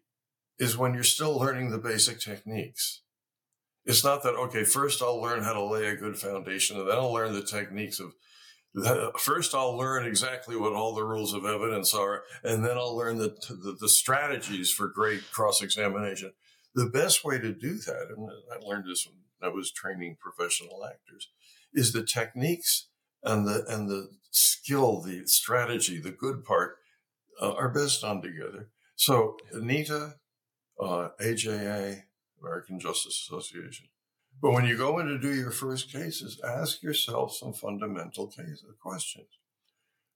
is 0.60 0.78
when 0.78 0.94
you're 0.94 1.04
still 1.04 1.38
learning 1.38 1.72
the 1.72 1.78
basic 1.78 2.20
techniques. 2.20 3.02
It's 3.90 4.04
not 4.04 4.22
that, 4.22 4.36
okay, 4.36 4.64
first 4.64 5.02
I'll 5.02 5.20
learn 5.20 5.44
how 5.44 5.54
to 5.54 5.64
lay 5.64 5.88
a 5.88 5.96
good 5.96 6.16
foundation 6.16 6.78
and 6.78 6.88
then 6.88 6.98
I'll 6.98 7.12
learn 7.12 7.34
the 7.34 7.42
techniques 7.42 8.00
of 8.00 8.14
first 9.20 9.56
I'll 9.56 9.76
learn 9.76 10.06
exactly 10.06 10.56
what 10.56 10.74
all 10.74 10.94
the 10.94 11.04
rules 11.04 11.34
of 11.34 11.44
evidence 11.44 11.92
are, 11.96 12.22
and 12.44 12.64
then 12.64 12.78
I'll 12.78 12.96
learn 12.96 13.18
the, 13.18 13.36
the, 13.50 13.76
the 13.80 13.90
strategies 13.90 14.72
for 14.72 14.88
great 14.88 15.32
cross 15.32 15.64
examination. 15.64 16.34
The 16.76 16.86
best 16.86 17.26
way 17.26 17.40
to 17.40 17.52
do 17.52 17.80
that, 17.80 18.14
and 18.16 18.30
I 18.52 18.64
learned 18.64 18.86
this 18.88 19.08
when 19.08 19.50
I 19.50 19.52
was 19.52 19.72
training 19.72 20.18
professional 20.20 20.86
actors, 20.86 21.30
is 21.74 21.94
the 21.94 22.06
techniques 22.06 22.90
and 23.24 23.48
the 23.48 23.66
and 23.68 23.90
the 23.90 24.10
skill, 24.30 25.02
the 25.02 25.26
strategy, 25.26 26.00
the 26.00 26.12
good 26.12 26.46
part 26.46 26.76
uh, 27.42 27.54
are 27.54 27.70
best 27.70 28.02
done 28.02 28.22
together. 28.22 28.70
So 28.96 29.38
Anita, 29.52 30.18
uh, 30.80 31.10
AJA, 31.20 32.04
American 32.42 32.80
Justice 32.80 33.28
Association. 33.28 33.88
But 34.42 34.52
when 34.52 34.66
you 34.66 34.78
go 34.78 35.00
in 35.00 35.08
to 35.08 35.18
do 35.18 35.34
your 35.34 35.52
first 35.52 35.92
cases, 35.92 36.40
ask 36.44 36.82
yourself 36.82 37.36
some 37.36 37.54
fundamental 37.54 38.28
case, 38.28 38.64
questions. 38.82 39.28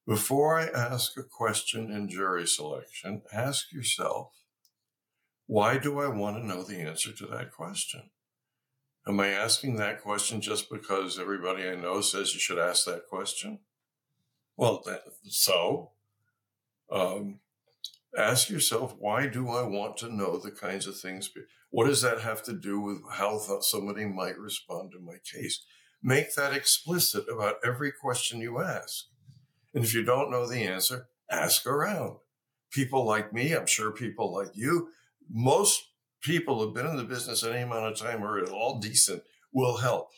Before 0.08 0.60
I 0.60 0.68
ask 0.68 1.18
a 1.18 1.24
question 1.24 1.92
in 1.92 2.10
jury 2.10 2.46
selection, 2.46 3.22
ask 3.32 3.72
yourself, 3.72 4.32
why 5.46 5.78
do 5.78 6.00
I 6.00 6.08
want 6.08 6.38
to 6.38 6.46
know 6.46 6.64
the 6.64 6.80
answer 6.80 7.12
to 7.12 7.26
that 7.28 7.52
question? 7.52 8.10
Am 9.06 9.20
I 9.20 9.28
asking 9.30 9.76
that 9.76 10.02
question 10.02 10.40
just 10.40 10.70
because 10.70 11.20
everybody 11.20 11.68
I 11.68 11.76
know 11.76 12.00
says 12.02 12.34
you 12.34 12.40
should 12.40 12.60
ask 12.60 12.86
that 12.86 13.08
question? 13.10 13.60
Well, 14.56 14.82
that, 14.86 15.04
so 15.24 15.92
um, 16.90 17.40
ask 18.18 18.50
yourself, 18.50 18.96
why 18.98 19.28
do 19.28 19.50
I 19.50 19.64
want 19.64 19.98
to 19.98 20.14
know 20.14 20.38
the 20.38 20.52
kinds 20.52 20.88
of 20.88 20.98
things? 20.98 21.30
What 21.70 21.88
does 21.88 22.02
that 22.02 22.22
have 22.22 22.44
to 22.44 22.54
do 22.54 22.80
with 22.80 23.02
how 23.14 23.40
somebody 23.62 24.06
might 24.06 24.38
respond 24.38 24.92
to 24.92 25.00
my 25.00 25.16
case? 25.24 25.64
Make 26.02 26.36
that 26.36 26.54
explicit 26.54 27.26
about 27.28 27.56
every 27.66 27.92
question 27.92 28.42
you 28.42 28.60
ask. 28.62 29.06
And 29.74 29.84
if 29.84 29.94
you 29.94 30.04
don't 30.04 30.30
know 30.30 30.48
the 30.48 30.64
answer, 30.64 31.08
ask 31.32 31.66
around. 31.66 32.18
People 32.72 33.06
like 33.06 33.34
me, 33.34 33.54
I'm 33.54 33.66
sure 33.66 33.92
people 33.92 34.34
like 34.34 34.52
you, 34.54 34.90
most 35.30 35.82
people 36.22 36.60
who've 36.60 36.74
been 36.74 36.88
in 36.88 36.98
the 36.98 37.04
business 37.04 37.44
any 37.44 37.62
amount 37.62 37.86
of 37.86 37.98
time 37.98 38.24
or 38.24 38.38
at 38.38 38.50
all 38.50 38.80
decent 38.80 39.24
will 39.52 39.78
help. 39.78 40.10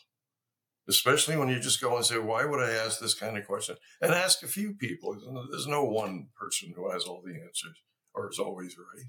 Especially 0.88 1.36
when 1.36 1.48
you 1.48 1.58
just 1.58 1.80
go 1.80 1.96
and 1.96 2.04
say, 2.04 2.18
why 2.18 2.44
would 2.44 2.60
I 2.60 2.70
ask 2.70 3.00
this 3.00 3.14
kind 3.14 3.36
of 3.36 3.46
question? 3.46 3.76
And 4.00 4.12
ask 4.12 4.42
a 4.42 4.48
few 4.48 4.74
people. 4.74 5.16
There's 5.50 5.66
no 5.66 5.84
one 5.84 6.28
person 6.38 6.72
who 6.76 6.90
has 6.90 7.04
all 7.04 7.22
the 7.24 7.32
answers 7.32 7.76
or 8.14 8.30
is 8.30 8.38
always 8.38 8.76
right. 8.78 9.06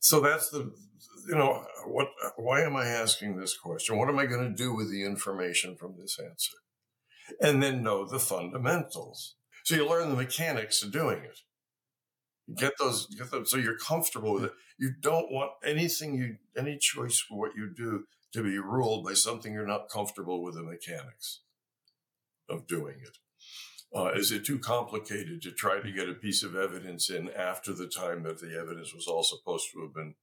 So 0.00 0.20
that's 0.20 0.50
the, 0.50 0.72
you 1.28 1.34
know, 1.34 1.64
what, 1.86 2.08
why 2.36 2.62
am 2.62 2.76
I 2.76 2.86
asking 2.86 3.36
this 3.36 3.56
question? 3.56 3.96
What 3.96 4.08
am 4.08 4.18
I 4.18 4.26
going 4.26 4.48
to 4.48 4.54
do 4.54 4.74
with 4.74 4.90
the 4.90 5.04
information 5.04 5.76
from 5.76 5.94
this 5.98 6.18
answer? 6.18 6.56
And 7.40 7.62
then 7.62 7.82
know 7.82 8.04
the 8.04 8.18
fundamentals. 8.18 9.36
So 9.64 9.76
you 9.76 9.88
learn 9.88 10.10
the 10.10 10.16
mechanics 10.16 10.82
of 10.82 10.92
doing 10.92 11.18
it. 11.18 11.38
Get 12.58 12.72
those, 12.78 13.06
get 13.06 13.30
those, 13.30 13.50
so 13.50 13.56
you're 13.56 13.78
comfortable 13.78 14.34
with 14.34 14.44
it. 14.44 14.52
You 14.76 14.90
don't 15.00 15.30
want 15.30 15.52
anything 15.64 16.16
you, 16.16 16.36
any 16.56 16.76
choice 16.78 17.20
for 17.20 17.38
what 17.38 17.52
you 17.56 17.70
do 17.74 18.04
to 18.32 18.42
be 18.42 18.58
ruled 18.58 19.04
by 19.04 19.14
something 19.14 19.52
you're 19.52 19.66
not 19.66 19.88
comfortable 19.88 20.42
with 20.42 20.54
the 20.54 20.62
mechanics 20.62 21.40
of 22.48 22.66
doing 22.66 22.96
it. 23.02 23.18
Uh, 23.94 24.10
is 24.14 24.32
it 24.32 24.44
too 24.44 24.58
complicated 24.58 25.42
to 25.42 25.50
try 25.50 25.80
to 25.80 25.92
get 25.92 26.08
a 26.08 26.14
piece 26.14 26.42
of 26.42 26.56
evidence 26.56 27.10
in 27.10 27.28
after 27.30 27.74
the 27.74 27.86
time 27.86 28.22
that 28.22 28.40
the 28.40 28.58
evidence 28.58 28.94
was 28.94 29.06
all 29.06 29.22
supposed 29.22 29.66
to 29.72 29.82
have 29.82 29.94
been 29.94 30.14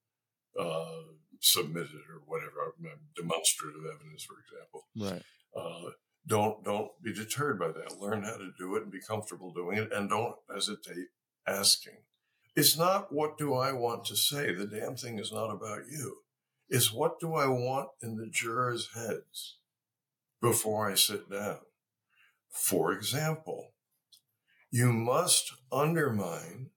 uh, 0.60 1.04
submitted 1.40 2.02
or 2.10 2.22
whatever, 2.26 2.74
demonstrative 3.16 3.82
evidence, 3.86 4.26
for 4.26 4.38
example? 4.42 4.88
Right. 4.98 5.24
Uh, 5.56 5.92
don't 6.28 6.64
don't 6.64 6.92
be 7.04 7.14
deterred 7.14 7.60
by 7.60 7.68
that. 7.68 8.00
Learn 8.00 8.24
how 8.24 8.38
to 8.38 8.52
do 8.58 8.76
it 8.76 8.84
and 8.84 8.92
be 8.92 9.02
comfortable 9.02 9.54
doing 9.54 9.78
it, 9.78 9.92
and 9.94 10.10
don't 10.10 10.36
hesitate 10.52 11.08
asking. 11.48 11.98
It's 12.56 12.78
not 12.78 13.14
what 13.14 13.38
do 13.38 13.54
I 13.54 13.72
want 13.72 14.06
to 14.06 14.16
say. 14.16 14.54
The 14.54 14.68
damn 14.68 14.96
thing 14.96 15.20
is 15.20 15.32
not 15.32 15.50
about 15.50 15.82
you. 15.90 16.18
It's 16.70 16.94
what 16.94 17.20
do 17.20 17.34
I 17.34 17.48
want 17.48 17.90
in 18.02 18.16
the 18.18 18.30
jurors' 18.32 18.90
heads 18.94 19.58
before 20.42 20.90
I 20.90 20.96
sit 20.96 21.30
down. 21.30 21.60
For 22.50 22.94
example, 22.94 23.74
you 24.72 24.94
must 24.94 25.52
undermine 25.72 26.70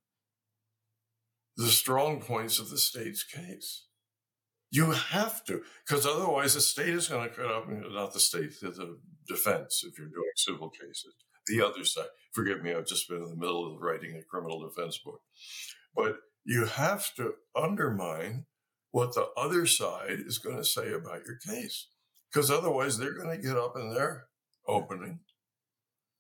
the 1.56 1.68
strong 1.68 2.20
points 2.20 2.58
of 2.58 2.70
the 2.70 2.78
state's 2.78 3.22
case. 3.22 3.86
You 4.70 4.92
have 4.92 5.44
to, 5.44 5.62
because 5.86 6.06
otherwise 6.06 6.54
the 6.54 6.62
state 6.62 6.88
is 6.94 7.08
going 7.08 7.28
to 7.28 7.34
cut 7.34 7.50
up, 7.50 7.68
not 7.68 8.14
the 8.14 8.20
state, 8.20 8.58
the 8.60 8.98
defense, 9.28 9.84
if 9.86 9.98
you're 9.98 10.08
doing 10.08 10.32
civil 10.36 10.70
cases. 10.70 11.14
The 11.46 11.60
other 11.60 11.84
side. 11.84 12.06
Forgive 12.32 12.62
me, 12.62 12.72
I've 12.72 12.86
just 12.86 13.08
been 13.08 13.22
in 13.22 13.28
the 13.28 13.36
middle 13.36 13.74
of 13.74 13.82
writing 13.82 14.16
a 14.16 14.22
criminal 14.22 14.66
defense 14.66 14.96
book. 15.04 15.20
But 15.94 16.16
you 16.44 16.64
have 16.64 17.14
to 17.16 17.34
undermine 17.54 18.46
what 18.92 19.14
the 19.14 19.28
other 19.36 19.66
side 19.66 20.20
is 20.26 20.38
going 20.38 20.56
to 20.56 20.64
say 20.64 20.92
about 20.92 21.26
your 21.26 21.36
case. 21.36 21.88
Because 22.32 22.50
otherwise 22.50 22.96
they're 22.96 23.18
going 23.18 23.36
to 23.36 23.42
get 23.42 23.56
up 23.56 23.74
in 23.76 23.92
their 23.92 24.26
opening 24.66 25.20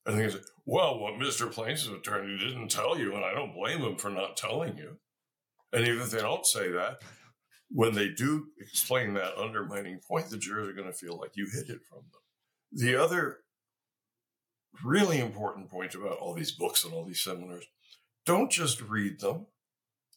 and 0.04 0.16
they're 0.16 0.28
going 0.28 0.36
to 0.36 0.38
say, 0.38 0.50
well, 0.66 0.98
what 0.98 1.14
Mr. 1.14 1.50
Plains' 1.50 1.86
attorney 1.86 2.36
didn't 2.38 2.70
tell 2.70 2.98
you, 2.98 3.14
and 3.14 3.24
I 3.24 3.32
don't 3.32 3.54
blame 3.54 3.80
him 3.80 3.96
for 3.96 4.10
not 4.10 4.36
telling 4.36 4.76
you. 4.76 4.98
And 5.72 5.86
even 5.86 6.02
if 6.02 6.10
they 6.10 6.20
don't 6.20 6.44
say 6.44 6.70
that, 6.72 7.02
when 7.70 7.94
they 7.94 8.08
do 8.08 8.46
explain 8.58 9.14
that 9.14 9.38
undermining 9.38 10.00
point, 10.06 10.28
the 10.28 10.36
jurors 10.36 10.68
are 10.68 10.74
going 10.74 10.90
to 10.90 10.92
feel 10.92 11.18
like 11.18 11.30
you 11.34 11.46
hid 11.46 11.70
it 11.70 11.80
from 11.88 12.00
them. 12.00 12.20
The 12.72 12.96
other 12.96 13.38
really 14.84 15.20
important 15.20 15.70
point 15.70 15.94
about 15.94 16.18
all 16.18 16.34
these 16.34 16.52
books 16.52 16.84
and 16.84 16.92
all 16.92 17.04
these 17.04 17.22
seminars 17.22 17.66
don't 18.26 18.50
just 18.50 18.80
read 18.82 19.20
them, 19.20 19.46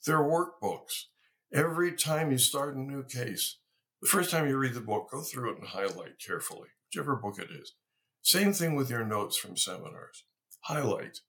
they're 0.06 0.18
workbooks. 0.18 1.06
Every 1.54 1.94
time 1.94 2.32
you 2.32 2.38
start 2.38 2.76
a 2.76 2.80
new 2.80 3.04
case, 3.04 3.58
the 4.02 4.08
first 4.08 4.32
time 4.32 4.48
you 4.48 4.58
read 4.58 4.74
the 4.74 4.82
book, 4.82 5.10
go 5.12 5.22
through 5.22 5.54
it 5.54 5.60
and 5.60 5.68
highlight 5.68 6.20
carefully, 6.26 6.70
whichever 6.86 7.16
book 7.16 7.40
it 7.40 7.50
is. 7.52 7.74
Same 8.22 8.54
thing 8.54 8.76
with 8.76 8.90
your 8.90 9.06
notes 9.06 9.38
from 9.38 9.56
seminars. 9.56 10.24
Highlight. 10.62 11.20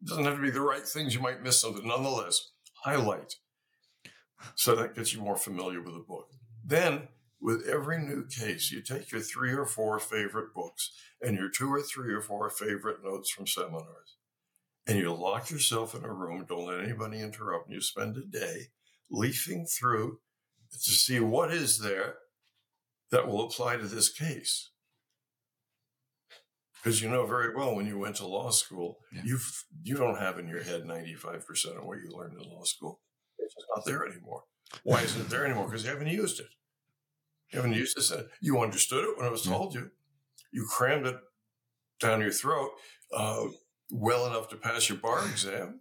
It 0.00 0.08
doesn't 0.08 0.24
have 0.24 0.36
to 0.36 0.42
be 0.42 0.50
the 0.50 0.60
right 0.60 0.86
things. 0.86 1.14
You 1.14 1.20
might 1.20 1.42
miss 1.42 1.60
something. 1.60 1.86
Nonetheless, 1.86 2.50
highlight. 2.84 3.34
So 4.54 4.74
that 4.76 4.94
gets 4.94 5.12
you 5.14 5.20
more 5.20 5.36
familiar 5.36 5.82
with 5.82 5.94
the 5.94 6.04
book. 6.06 6.30
Then, 6.64 7.08
with 7.40 7.66
every 7.68 7.98
new 7.98 8.26
case, 8.26 8.70
you 8.70 8.80
take 8.80 9.12
your 9.12 9.20
three 9.20 9.52
or 9.52 9.66
four 9.66 9.98
favorite 9.98 10.54
books 10.54 10.92
and 11.20 11.36
your 11.36 11.50
two 11.50 11.72
or 11.72 11.82
three 11.82 12.12
or 12.12 12.20
four 12.22 12.48
favorite 12.50 13.04
notes 13.04 13.30
from 13.30 13.46
seminars, 13.46 14.16
and 14.86 14.98
you 14.98 15.12
lock 15.12 15.50
yourself 15.50 15.94
in 15.94 16.04
a 16.04 16.12
room. 16.12 16.46
Don't 16.48 16.66
let 16.66 16.84
anybody 16.84 17.20
interrupt. 17.20 17.70
You 17.70 17.80
spend 17.80 18.16
a 18.16 18.24
day 18.24 18.68
leafing 19.10 19.66
through 19.66 20.18
to 20.72 20.90
see 20.90 21.20
what 21.20 21.52
is 21.52 21.78
there 21.78 22.16
that 23.10 23.26
will 23.26 23.44
apply 23.44 23.76
to 23.76 23.86
this 23.86 24.12
case 24.12 24.70
because 26.86 27.02
you 27.02 27.08
know 27.08 27.26
very 27.26 27.52
well 27.52 27.74
when 27.74 27.84
you 27.84 27.98
went 27.98 28.14
to 28.14 28.24
law 28.24 28.48
school, 28.50 28.98
yeah. 29.12 29.22
you 29.24 29.38
you 29.82 29.96
don't 29.96 30.20
have 30.20 30.38
in 30.38 30.46
your 30.46 30.62
head 30.62 30.84
ninety 30.84 31.14
five 31.14 31.44
percent 31.44 31.76
of 31.76 31.84
what 31.84 31.98
you 31.98 32.08
learned 32.16 32.40
in 32.40 32.48
law 32.48 32.62
school. 32.62 33.00
It's 33.40 33.52
just 33.54 33.66
not 33.74 33.84
there 33.84 34.06
anymore. 34.06 34.44
Why 34.84 35.00
isn't 35.00 35.20
it 35.20 35.28
there 35.28 35.44
anymore? 35.44 35.66
Because 35.66 35.82
you 35.82 35.90
haven't 35.90 36.06
used 36.06 36.38
it. 36.38 36.46
You 37.52 37.56
haven't 37.56 37.74
used 37.74 37.98
it. 37.98 38.28
You 38.40 38.60
understood 38.60 39.02
it 39.02 39.16
when 39.16 39.26
it 39.26 39.32
was 39.32 39.42
told 39.42 39.74
you. 39.74 39.90
You 40.52 40.64
crammed 40.70 41.08
it 41.08 41.16
down 42.00 42.20
your 42.20 42.30
throat 42.30 42.70
uh, 43.12 43.46
well 43.90 44.28
enough 44.28 44.48
to 44.50 44.56
pass 44.56 44.88
your 44.88 44.98
bar 44.98 45.26
exam. 45.28 45.80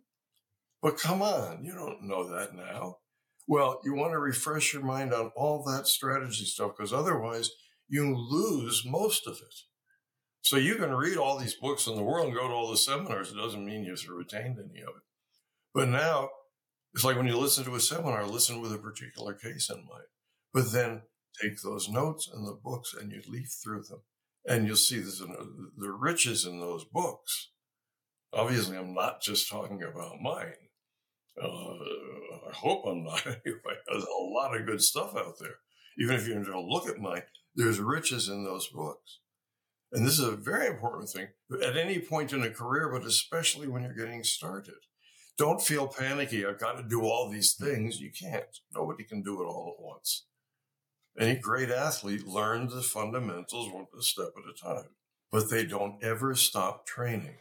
But 0.81 0.97
come 0.97 1.21
on, 1.21 1.63
you 1.63 1.73
don't 1.73 2.07
know 2.07 2.27
that 2.35 2.55
now. 2.55 2.97
Well, 3.47 3.79
you 3.83 3.93
want 3.93 4.13
to 4.13 4.19
refresh 4.19 4.73
your 4.73 4.83
mind 4.83 5.13
on 5.13 5.31
all 5.35 5.63
that 5.65 5.87
strategy 5.87 6.45
stuff 6.45 6.71
because 6.75 6.91
otherwise 6.91 7.51
you 7.87 8.15
lose 8.15 8.83
most 8.85 9.27
of 9.27 9.35
it. 9.35 9.53
So 10.41 10.57
you 10.57 10.75
can 10.75 10.91
read 10.91 11.17
all 11.17 11.37
these 11.37 11.55
books 11.55 11.87
in 11.87 11.95
the 11.95 12.03
world 12.03 12.27
and 12.27 12.35
go 12.35 12.47
to 12.47 12.53
all 12.53 12.69
the 12.69 12.77
seminars. 12.77 13.31
It 13.31 13.35
doesn't 13.35 13.65
mean 13.65 13.83
you've 13.83 14.03
retained 14.09 14.57
any 14.59 14.81
of 14.81 14.89
it. 14.89 15.03
But 15.73 15.89
now 15.89 16.29
it's 16.93 17.03
like 17.03 17.17
when 17.17 17.27
you 17.27 17.37
listen 17.37 17.65
to 17.65 17.75
a 17.75 17.79
seminar, 17.79 18.25
listen 18.25 18.61
with 18.61 18.71
a 18.73 18.77
particular 18.77 19.33
case 19.33 19.69
in 19.69 19.77
mind. 19.77 20.05
But 20.53 20.71
then 20.71 21.01
take 21.41 21.61
those 21.61 21.89
notes 21.89 22.29
and 22.31 22.47
the 22.47 22.57
books 22.63 22.93
and 22.93 23.11
you 23.11 23.21
leaf 23.27 23.49
through 23.63 23.83
them. 23.89 24.01
And 24.45 24.67
you'll 24.67 24.75
see 24.75 24.99
there's 24.99 25.21
uh, 25.21 25.27
the 25.77 25.91
riches 25.91 26.45
in 26.45 26.59
those 26.59 26.85
books. 26.85 27.49
Obviously, 28.31 28.77
I'm 28.77 28.93
not 28.93 29.21
just 29.21 29.49
talking 29.49 29.81
about 29.81 30.21
mine. 30.21 30.53
Uh, 31.41 32.47
I 32.49 32.53
hope 32.53 32.85
I'm 32.85 33.03
not 33.03 33.25
anyway. 33.25 33.75
There's 33.87 34.03
a 34.03 34.23
lot 34.23 34.55
of 34.55 34.65
good 34.65 34.81
stuff 34.81 35.15
out 35.15 35.39
there. 35.39 35.55
Even 35.97 36.15
if 36.15 36.27
you 36.27 36.33
don't 36.43 36.67
look 36.67 36.87
at 36.87 36.99
mine, 36.99 37.23
there's 37.55 37.79
riches 37.79 38.27
in 38.29 38.43
those 38.43 38.67
books. 38.67 39.19
And 39.91 40.05
this 40.05 40.19
is 40.19 40.27
a 40.27 40.35
very 40.35 40.67
important 40.67 41.09
thing 41.09 41.27
at 41.63 41.77
any 41.77 41.99
point 41.99 42.33
in 42.33 42.43
a 42.43 42.49
career, 42.49 42.89
but 42.91 43.07
especially 43.07 43.67
when 43.67 43.83
you're 43.83 43.93
getting 43.93 44.23
started. 44.23 44.75
Don't 45.37 45.61
feel 45.61 45.87
panicky. 45.87 46.45
I've 46.45 46.59
got 46.59 46.77
to 46.77 46.83
do 46.83 47.01
all 47.03 47.29
these 47.29 47.53
things. 47.53 47.99
You 47.99 48.11
can't. 48.11 48.59
Nobody 48.73 49.03
can 49.03 49.21
do 49.21 49.41
it 49.41 49.45
all 49.45 49.75
at 49.77 49.83
once. 49.83 50.25
Any 51.17 51.35
great 51.35 51.69
athlete 51.69 52.25
learns 52.25 52.73
the 52.73 52.81
fundamentals 52.81 53.71
one 53.71 53.85
step 53.99 54.31
at 54.37 54.49
a 54.49 54.75
time, 54.75 54.89
but 55.31 55.49
they 55.49 55.65
don't 55.65 56.03
ever 56.03 56.35
stop 56.35 56.85
training. 56.85 57.37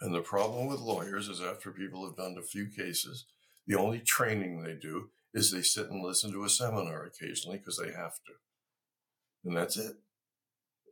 And 0.00 0.14
the 0.14 0.20
problem 0.20 0.66
with 0.66 0.80
lawyers 0.80 1.28
is 1.28 1.40
after 1.40 1.70
people 1.70 2.06
have 2.06 2.16
done 2.16 2.36
a 2.38 2.42
few 2.42 2.66
cases, 2.66 3.26
the 3.66 3.76
only 3.76 4.00
training 4.00 4.62
they 4.62 4.74
do 4.74 5.10
is 5.32 5.50
they 5.50 5.62
sit 5.62 5.90
and 5.90 6.04
listen 6.04 6.32
to 6.32 6.44
a 6.44 6.48
seminar 6.48 7.04
occasionally 7.04 7.58
because 7.58 7.78
they 7.78 7.92
have 7.92 8.14
to. 8.26 8.32
And 9.44 9.56
that's 9.56 9.76
it 9.76 9.96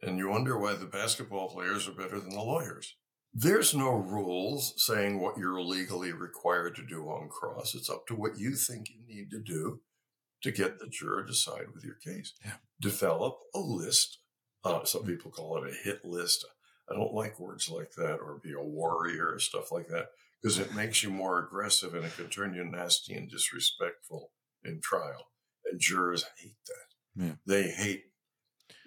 and 0.07 0.19
you 0.19 0.29
wonder 0.29 0.59
why 0.59 0.75
the 0.75 0.87
basketball 0.87 1.49
players 1.49 1.89
are 1.89 1.93
better 1.93 2.21
than 2.21 2.31
the 2.31 2.41
lawyers. 2.41 2.97
There's 3.33 3.75
no 3.75 3.91
rules 3.91 4.75
saying 4.77 5.21
what 5.21 5.39
you're 5.39 5.61
legally 5.61 6.13
required 6.13 6.77
to 6.77 6.87
do 6.87 7.05
on 7.07 7.29
cross. 7.29 7.75
It's 7.75 7.91
up 7.91 8.07
to 8.09 8.15
what 8.15 8.39
you 8.39 8.55
think 8.55 8.89
you 8.91 9.03
need 9.07 9.31
to 9.31 9.41
do 9.41 9.81
to 10.43 10.53
get 10.53 10.79
the 10.79 10.87
juror 10.87 11.25
to 11.25 11.35
side 11.35 11.67
with 11.75 11.85
your 11.85 11.97
case. 11.97 12.35
Yeah. 12.45 12.53
Develop 12.81 13.39
a 13.55 13.59
list. 13.59 14.19
Uh, 14.63 14.85
some 14.85 15.05
people 15.05 15.31
call 15.31 15.57
it 15.59 15.71
a 15.71 15.75
hit 15.85 16.05
list. 16.05 16.47
I 16.91 16.95
don't 16.95 17.15
like 17.15 17.41
words 17.41 17.69
like 17.69 17.93
that 17.97 18.17
or 18.17 18.41
be 18.43 18.53
a 18.53 18.63
warrior 18.63 19.33
or 19.33 19.39
stuff 19.39 19.73
like 19.73 19.89
that 19.89 20.09
because 20.43 20.59
it 20.59 20.75
makes 20.75 21.03
you 21.03 21.11
more 21.11 21.39
aggressive 21.39 21.95
and 21.95 22.05
it 22.05 22.17
can 22.17 22.29
turn 22.29 22.55
you 22.55 22.65
nasty 22.65 23.15
and 23.15 23.31
disrespectful 23.31 24.33
in 24.63 24.81
trial. 24.83 25.29
And 25.65 25.81
jurors 25.81 26.27
hate 26.39 26.57
that. 26.67 27.25
Yeah. 27.25 27.33
They 27.47 27.71
hate 27.71 28.05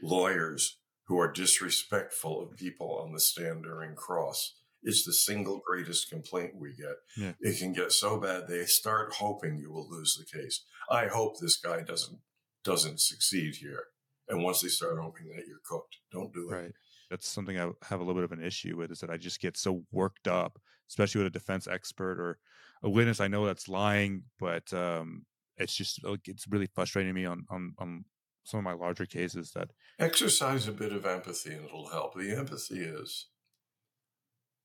lawyers 0.02 0.78
who 1.08 1.20
are 1.20 1.32
disrespectful 1.32 2.42
of 2.42 2.58
people 2.58 3.02
on 3.04 3.14
the 3.14 3.20
stand 3.20 3.64
during 3.64 3.96
cross. 3.96 4.56
It's 4.84 5.06
the 5.06 5.14
single 5.14 5.62
greatest 5.66 6.10
complaint 6.10 6.52
we 6.56 6.76
get. 6.76 6.98
Yeah. 7.18 7.34
It 7.40 7.58
can 7.58 7.74
get 7.74 7.92
so 7.92 8.20
bad 8.20 8.48
they 8.48 8.66
start 8.66 9.14
hoping 9.14 9.58
you 9.58 9.72
will 9.72 9.90
lose 9.90 10.16
the 10.16 10.40
case. 10.40 10.64
I 10.90 11.08
hope 11.08 11.40
this 11.40 11.58
guy 11.58 11.82
doesn't 11.82 12.20
doesn't 12.64 13.00
succeed 13.00 13.56
here. 13.56 13.86
And 14.30 14.44
once 14.44 14.62
they 14.62 14.68
start 14.68 15.00
hoping 15.00 15.28
that 15.30 15.48
you're 15.48 15.62
cooked, 15.66 15.98
don't 16.12 16.34
do 16.34 16.50
it. 16.52 16.54
Right. 16.54 16.72
That's 17.10 17.28
something 17.28 17.60
I 17.60 17.70
have 17.84 18.00
a 18.00 18.04
little 18.04 18.16
bit 18.16 18.24
of 18.24 18.32
an 18.32 18.44
issue 18.44 18.78
with 18.78 18.92
is 18.92 19.00
that 19.00 19.10
I 19.10 19.18
just 19.18 19.40
get 19.40 19.58
so 19.58 19.84
worked 19.92 20.28
up, 20.28 20.60
especially 20.90 21.20
with 21.20 21.28
a 21.28 21.40
defense 21.40 21.68
expert 21.68 22.20
or 22.20 22.38
a 22.84 22.90
witness 22.90 23.20
I 23.20 23.28
know 23.28 23.46
that's 23.46 23.68
lying, 23.68 24.24
but 24.40 24.72
um, 24.74 25.26
it's 25.58 25.76
just 25.76 26.00
it's 26.26 26.48
really 26.48 26.70
frustrating 26.74 27.14
me 27.14 27.26
on 27.26 27.46
on 27.50 27.74
on 27.80 28.06
some 28.44 28.60
of 28.60 28.64
my 28.64 28.74
larger 28.74 29.06
cases 29.06 29.52
that 29.52 29.72
Exercise 30.00 30.68
a 30.68 30.72
bit 30.72 30.94
of 30.94 31.06
empathy 31.06 31.54
and 31.54 31.66
it'll 31.66 31.90
help. 31.90 32.16
The 32.16 32.36
empathy 32.36 32.80
is 32.80 33.28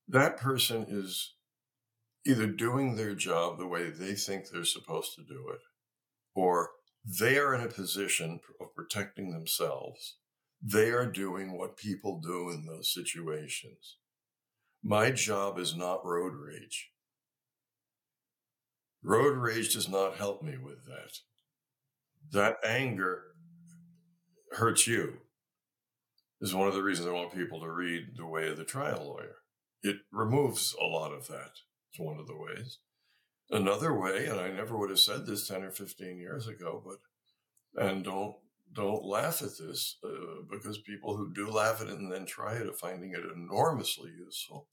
that 0.07 0.37
person 0.37 0.85
is 0.87 1.35
either 2.25 2.47
doing 2.47 2.95
their 2.95 3.13
job 3.13 3.57
the 3.57 3.67
way 3.67 3.89
they 3.89 4.13
think 4.13 4.45
they're 4.47 4.63
supposed 4.63 5.15
to 5.15 5.21
do 5.21 5.49
it, 5.53 5.59
or 6.33 6.71
they 7.05 7.37
are 7.37 7.53
in 7.53 7.61
a 7.61 7.67
position 7.67 8.39
of 8.61 8.73
protecting 8.75 9.31
themselves. 9.31 10.17
They 10.65 10.91
are 10.91 11.05
doing 11.05 11.57
what 11.57 11.75
people 11.75 12.21
do 12.21 12.49
in 12.49 12.65
those 12.65 12.93
situations. 12.93 13.97
My 14.81 15.11
job 15.11 15.59
is 15.59 15.75
not 15.75 16.05
road 16.05 16.33
rage. 16.33 16.91
Road 19.03 19.37
rage 19.37 19.73
does 19.73 19.89
not 19.89 20.15
help 20.15 20.41
me 20.41 20.57
with 20.57 20.85
that. 20.85 21.17
That 22.31 22.57
anger 22.65 23.23
hurts 24.51 24.87
you. 24.87 25.17
Is 26.39 26.55
one 26.55 26.67
of 26.67 26.73
the 26.73 26.83
reasons 26.83 27.07
I 27.07 27.11
want 27.11 27.33
people 27.33 27.59
to 27.61 27.69
read 27.69 28.17
The 28.17 28.25
Way 28.25 28.49
of 28.49 28.57
the 28.57 28.65
Trial 28.65 29.05
Lawyer. 29.05 29.35
It 29.81 29.97
removes 30.11 30.75
a 30.81 30.85
lot 30.85 31.13
of 31.13 31.27
that. 31.27 31.51
It's 31.89 31.99
one 31.99 32.19
of 32.19 32.27
the 32.27 32.37
ways. 32.37 32.79
Another 33.49 33.97
way, 33.97 34.25
and 34.25 34.39
I 34.39 34.49
never 34.49 34.77
would 34.77 34.89
have 34.89 34.99
said 34.99 35.25
this 35.25 35.47
10 35.47 35.63
or 35.63 35.71
15 35.71 36.17
years 36.17 36.47
ago, 36.47 36.81
but, 36.85 37.83
and 37.85 38.03
don't, 38.03 38.35
don't 38.73 39.05
laugh 39.05 39.41
at 39.41 39.57
this 39.59 39.97
uh, 40.03 40.43
because 40.49 40.77
people 40.79 41.15
who 41.15 41.33
do 41.33 41.49
laugh 41.49 41.81
at 41.81 41.87
it 41.87 41.99
and 41.99 42.11
then 42.11 42.25
try 42.25 42.55
it 42.55 42.67
are 42.67 42.73
finding 42.73 43.11
it 43.11 43.21
enormously 43.35 44.11
useful. 44.17 44.67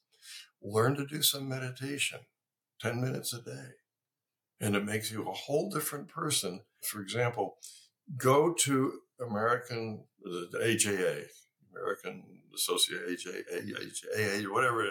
Learn 0.63 0.97
to 0.97 1.07
do 1.07 1.23
some 1.23 1.49
meditation, 1.49 2.21
10 2.81 3.01
minutes 3.01 3.33
a 3.33 3.43
day. 3.43 3.69
And 4.61 4.77
it 4.77 4.85
makes 4.85 5.11
you 5.11 5.23
a 5.23 5.33
whole 5.33 5.71
different 5.71 6.09
person. 6.09 6.61
For 6.83 7.01
example, 7.01 7.57
go 8.17 8.53
to 8.53 8.93
American, 9.21 10.05
the 10.23 10.59
AJA, 10.63 11.25
American 11.73 12.25
Association, 12.55 13.43
AJA, 13.55 14.51
whatever, 14.51 14.87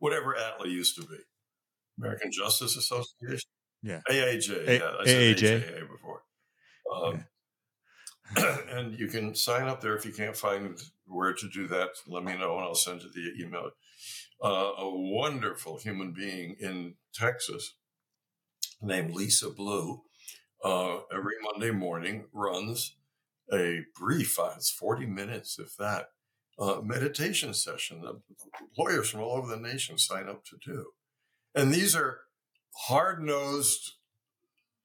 whatever 0.00 0.34
ATLA 0.34 0.68
used 0.68 0.96
to 0.96 1.02
be. 1.02 1.18
American 1.98 2.32
Justice 2.32 2.76
Association. 2.76 3.48
Yeah. 3.82 4.00
AAJ. 4.08 4.68
A- 4.68 4.78
yeah, 4.78 4.92
I 5.00 5.04
said 5.04 5.36
AAJ. 5.36 5.62
AJA 5.62 5.88
before. 5.88 6.22
Um, 6.92 7.24
and 8.70 8.98
you 8.98 9.08
can 9.08 9.34
sign 9.34 9.68
up 9.68 9.80
there 9.80 9.96
if 9.96 10.04
you 10.04 10.12
can't 10.12 10.36
find 10.36 10.80
where 11.06 11.32
to 11.32 11.48
do 11.48 11.66
that. 11.68 11.90
Let 12.06 12.24
me 12.24 12.36
know 12.36 12.56
and 12.56 12.64
I'll 12.64 12.74
send 12.74 13.02
you 13.02 13.10
the 13.10 13.44
email. 13.44 13.70
Uh, 14.42 14.72
a 14.78 14.90
wonderful 14.90 15.78
human 15.78 16.12
being 16.12 16.56
in 16.58 16.94
Texas 17.14 17.74
named 18.80 19.14
Lisa 19.14 19.50
Blue 19.50 20.02
uh, 20.64 20.98
every 21.12 21.34
Monday 21.42 21.70
morning 21.70 22.26
runs 22.32 22.96
a 23.52 23.80
brief, 23.98 24.38
uh, 24.38 24.52
it's 24.56 24.70
40 24.70 25.06
minutes, 25.06 25.58
if 25.58 25.76
that, 25.76 26.10
uh, 26.58 26.80
meditation 26.82 27.52
session 27.54 28.00
that 28.02 28.20
lawyers 28.78 29.10
from 29.10 29.20
all 29.20 29.36
over 29.36 29.48
the 29.48 29.60
nation 29.60 29.98
sign 29.98 30.28
up 30.28 30.44
to 30.44 30.56
do. 30.64 30.86
And 31.54 31.72
these 31.72 31.94
are 31.94 32.20
hard 32.86 33.22
nosed, 33.22 33.92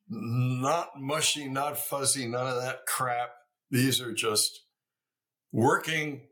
not 0.09 0.99
mushy, 0.99 1.47
not 1.47 1.77
fuzzy, 1.77 2.27
none 2.27 2.47
of 2.47 2.61
that 2.61 2.85
crap. 2.85 3.36
These 3.69 4.01
are 4.01 4.13
just 4.13 4.61
working, 5.51 6.27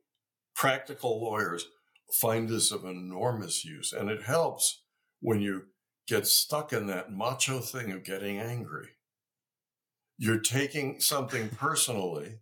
practical 0.55 1.21
lawyers 1.21 1.65
find 2.11 2.47
this 2.47 2.71
of 2.71 2.85
enormous 2.85 3.65
use. 3.65 3.93
And 3.93 4.09
it 4.09 4.23
helps 4.23 4.83
when 5.21 5.41
you 5.41 5.63
get 6.07 6.27
stuck 6.27 6.71
in 6.71 6.87
that 6.87 7.11
macho 7.11 7.59
thing 7.59 7.91
of 7.91 8.03
getting 8.03 8.37
angry. 8.39 8.89
You're 10.17 10.39
taking 10.39 10.99
something 10.99 11.49
personally. 11.49 12.39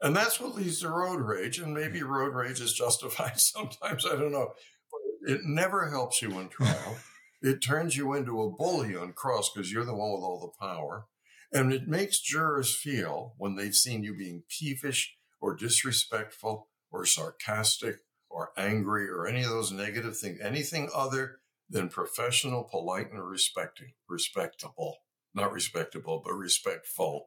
And 0.00 0.16
that's 0.16 0.40
what 0.40 0.54
leads 0.54 0.80
to 0.80 0.88
road 0.88 1.20
rage. 1.20 1.58
And 1.58 1.74
maybe 1.74 2.00
hmm. 2.00 2.08
road 2.08 2.34
rage 2.34 2.60
is 2.60 2.72
justified 2.72 3.38
sometimes. 3.40 4.06
I 4.06 4.16
don't 4.16 4.32
know. 4.32 4.52
But 4.90 5.32
it 5.32 5.40
never 5.44 5.90
helps 5.90 6.22
you 6.22 6.38
in 6.38 6.48
trial. 6.48 6.96
it 7.42 7.62
turns 7.62 7.96
you 7.96 8.14
into 8.14 8.42
a 8.42 8.50
bully 8.50 8.96
on 8.96 9.12
cross 9.12 9.50
because 9.52 9.72
you're 9.72 9.84
the 9.84 9.94
one 9.94 10.12
with 10.12 10.22
all 10.22 10.40
the 10.40 10.66
power. 10.66 11.06
And 11.52 11.72
it 11.72 11.86
makes 11.86 12.20
jurors 12.20 12.74
feel 12.74 13.34
when 13.36 13.56
they've 13.56 13.74
seen 13.74 14.02
you 14.02 14.16
being 14.16 14.44
peevish 14.48 15.14
or 15.40 15.54
disrespectful 15.54 16.68
or 16.90 17.04
sarcastic 17.04 17.96
or 18.30 18.50
angry 18.56 19.08
or 19.08 19.26
any 19.26 19.42
of 19.42 19.50
those 19.50 19.70
negative 19.70 20.16
things, 20.16 20.40
anything 20.40 20.88
other 20.94 21.40
than 21.68 21.88
professional, 21.88 22.64
polite, 22.64 23.10
and 23.10 23.22
respecting, 23.22 23.92
respectable, 24.08 24.98
not 25.34 25.52
respectable, 25.52 26.22
but 26.24 26.32
respectful. 26.32 27.26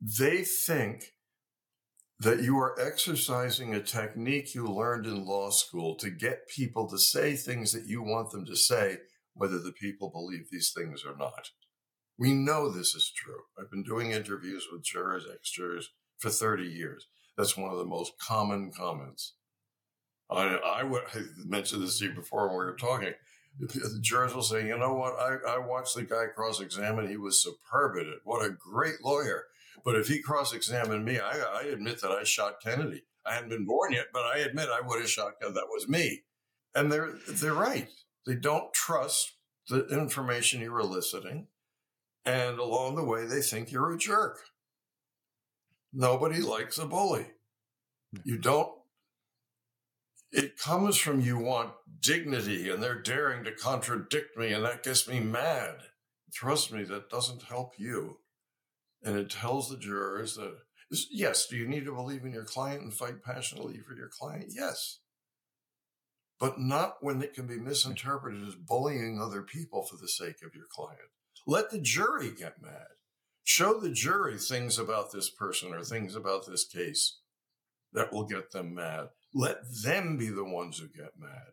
They 0.00 0.42
think 0.42 1.12
that 2.18 2.42
you 2.42 2.58
are 2.58 2.80
exercising 2.80 3.74
a 3.74 3.82
technique 3.82 4.54
you 4.54 4.66
learned 4.66 5.06
in 5.06 5.26
law 5.26 5.50
school 5.50 5.96
to 5.96 6.10
get 6.10 6.48
people 6.48 6.88
to 6.88 6.98
say 6.98 7.36
things 7.36 7.72
that 7.72 7.86
you 7.86 8.02
want 8.02 8.30
them 8.30 8.46
to 8.46 8.56
say, 8.56 8.98
whether 9.34 9.58
the 9.58 9.72
people 9.72 10.10
believe 10.10 10.48
these 10.50 10.72
things 10.74 11.04
or 11.04 11.14
not. 11.16 11.50
We 12.18 12.32
know 12.32 12.70
this 12.70 12.94
is 12.94 13.10
true. 13.14 13.40
I've 13.58 13.70
been 13.70 13.82
doing 13.82 14.10
interviews 14.10 14.66
with 14.72 14.82
jurors, 14.82 15.26
ex 15.32 15.50
jurors 15.50 15.90
for 16.18 16.30
30 16.30 16.64
years. 16.64 17.06
That's 17.36 17.56
one 17.56 17.70
of 17.70 17.78
the 17.78 17.84
most 17.84 18.18
common 18.18 18.72
comments. 18.76 19.34
I, 20.30 20.82
mentioned 21.44 21.82
this 21.82 21.98
to 21.98 22.06
you 22.06 22.14
before 22.14 22.48
when 22.48 22.58
we 22.58 22.64
were 22.64 22.76
talking. 22.76 23.12
The 23.58 23.98
jurors 24.02 24.34
will 24.34 24.42
say, 24.42 24.66
you 24.66 24.76
know 24.76 24.94
what? 24.94 25.14
I, 25.18 25.36
I 25.54 25.58
watched 25.58 25.94
the 25.94 26.02
guy 26.02 26.26
cross 26.34 26.60
examine. 26.60 27.08
He 27.08 27.16
was 27.16 27.40
superb 27.40 27.96
at 27.98 28.06
it. 28.06 28.18
What 28.24 28.44
a 28.44 28.50
great 28.50 29.02
lawyer. 29.02 29.44
But 29.84 29.96
if 29.96 30.08
he 30.08 30.20
cross 30.20 30.52
examined 30.52 31.04
me, 31.04 31.18
I, 31.18 31.38
I 31.38 31.62
admit 31.62 32.00
that 32.00 32.10
I 32.10 32.24
shot 32.24 32.60
Kennedy. 32.62 33.04
I 33.24 33.34
hadn't 33.34 33.50
been 33.50 33.64
born 33.64 33.92
yet, 33.92 34.06
but 34.12 34.24
I 34.24 34.38
admit 34.38 34.68
I 34.68 34.86
would 34.86 35.00
have 35.00 35.08
shot 35.08 35.34
Kennedy. 35.40 35.54
That 35.54 35.68
was 35.68 35.88
me. 35.88 36.22
And 36.74 36.92
they're, 36.92 37.14
they're 37.28 37.54
right. 37.54 37.88
They 38.26 38.34
don't 38.34 38.72
trust 38.74 39.36
the 39.68 39.86
information 39.86 40.60
you're 40.60 40.80
eliciting. 40.80 41.46
And 42.26 42.58
along 42.58 42.96
the 42.96 43.04
way, 43.04 43.24
they 43.24 43.40
think 43.40 43.72
you're 43.72 43.94
a 43.94 43.98
jerk. 43.98 44.40
Nobody 45.92 46.42
likes 46.42 46.76
a 46.76 46.84
bully. 46.84 47.26
You 48.24 48.36
don't 48.36 48.72
it 50.32 50.58
comes 50.58 50.98
from 50.98 51.20
you 51.20 51.38
want 51.38 51.72
dignity 52.00 52.68
and 52.68 52.82
they're 52.82 53.00
daring 53.00 53.44
to 53.44 53.52
contradict 53.52 54.36
me 54.36 54.52
and 54.52 54.64
that 54.64 54.82
gets 54.82 55.08
me 55.08 55.18
mad. 55.18 55.76
Trust 56.32 56.72
me, 56.72 56.84
that 56.84 57.08
doesn't 57.08 57.44
help 57.44 57.72
you. 57.78 58.18
And 59.02 59.16
it 59.16 59.30
tells 59.30 59.70
the 59.70 59.78
jurors 59.78 60.36
that, 60.36 60.56
yes, 61.10 61.46
do 61.46 61.56
you 61.56 61.66
need 61.66 61.84
to 61.86 61.94
believe 61.94 62.24
in 62.24 62.32
your 62.32 62.44
client 62.44 62.82
and 62.82 62.92
fight 62.92 63.22
passionately 63.22 63.78
for 63.78 63.94
your 63.94 64.08
client? 64.08 64.46
Yes. 64.50 64.98
But 66.38 66.60
not 66.60 66.96
when 67.00 67.22
it 67.22 67.32
can 67.32 67.46
be 67.46 67.58
misinterpreted 67.58 68.46
as 68.46 68.56
bullying 68.56 69.18
other 69.18 69.42
people 69.42 69.86
for 69.86 69.96
the 69.96 70.08
sake 70.08 70.42
of 70.44 70.54
your 70.54 70.66
client. 70.68 71.08
Let 71.46 71.70
the 71.70 71.78
jury 71.78 72.32
get 72.32 72.60
mad. 72.60 72.88
Show 73.44 73.78
the 73.78 73.90
jury 73.90 74.36
things 74.36 74.78
about 74.78 75.12
this 75.12 75.30
person 75.30 75.72
or 75.72 75.84
things 75.84 76.16
about 76.16 76.46
this 76.46 76.64
case 76.64 77.20
that 77.92 78.12
will 78.12 78.24
get 78.24 78.50
them 78.50 78.74
mad. 78.74 79.10
Let 79.32 79.58
them 79.84 80.16
be 80.16 80.28
the 80.28 80.44
ones 80.44 80.78
who 80.78 80.88
get 80.88 81.12
mad. 81.18 81.52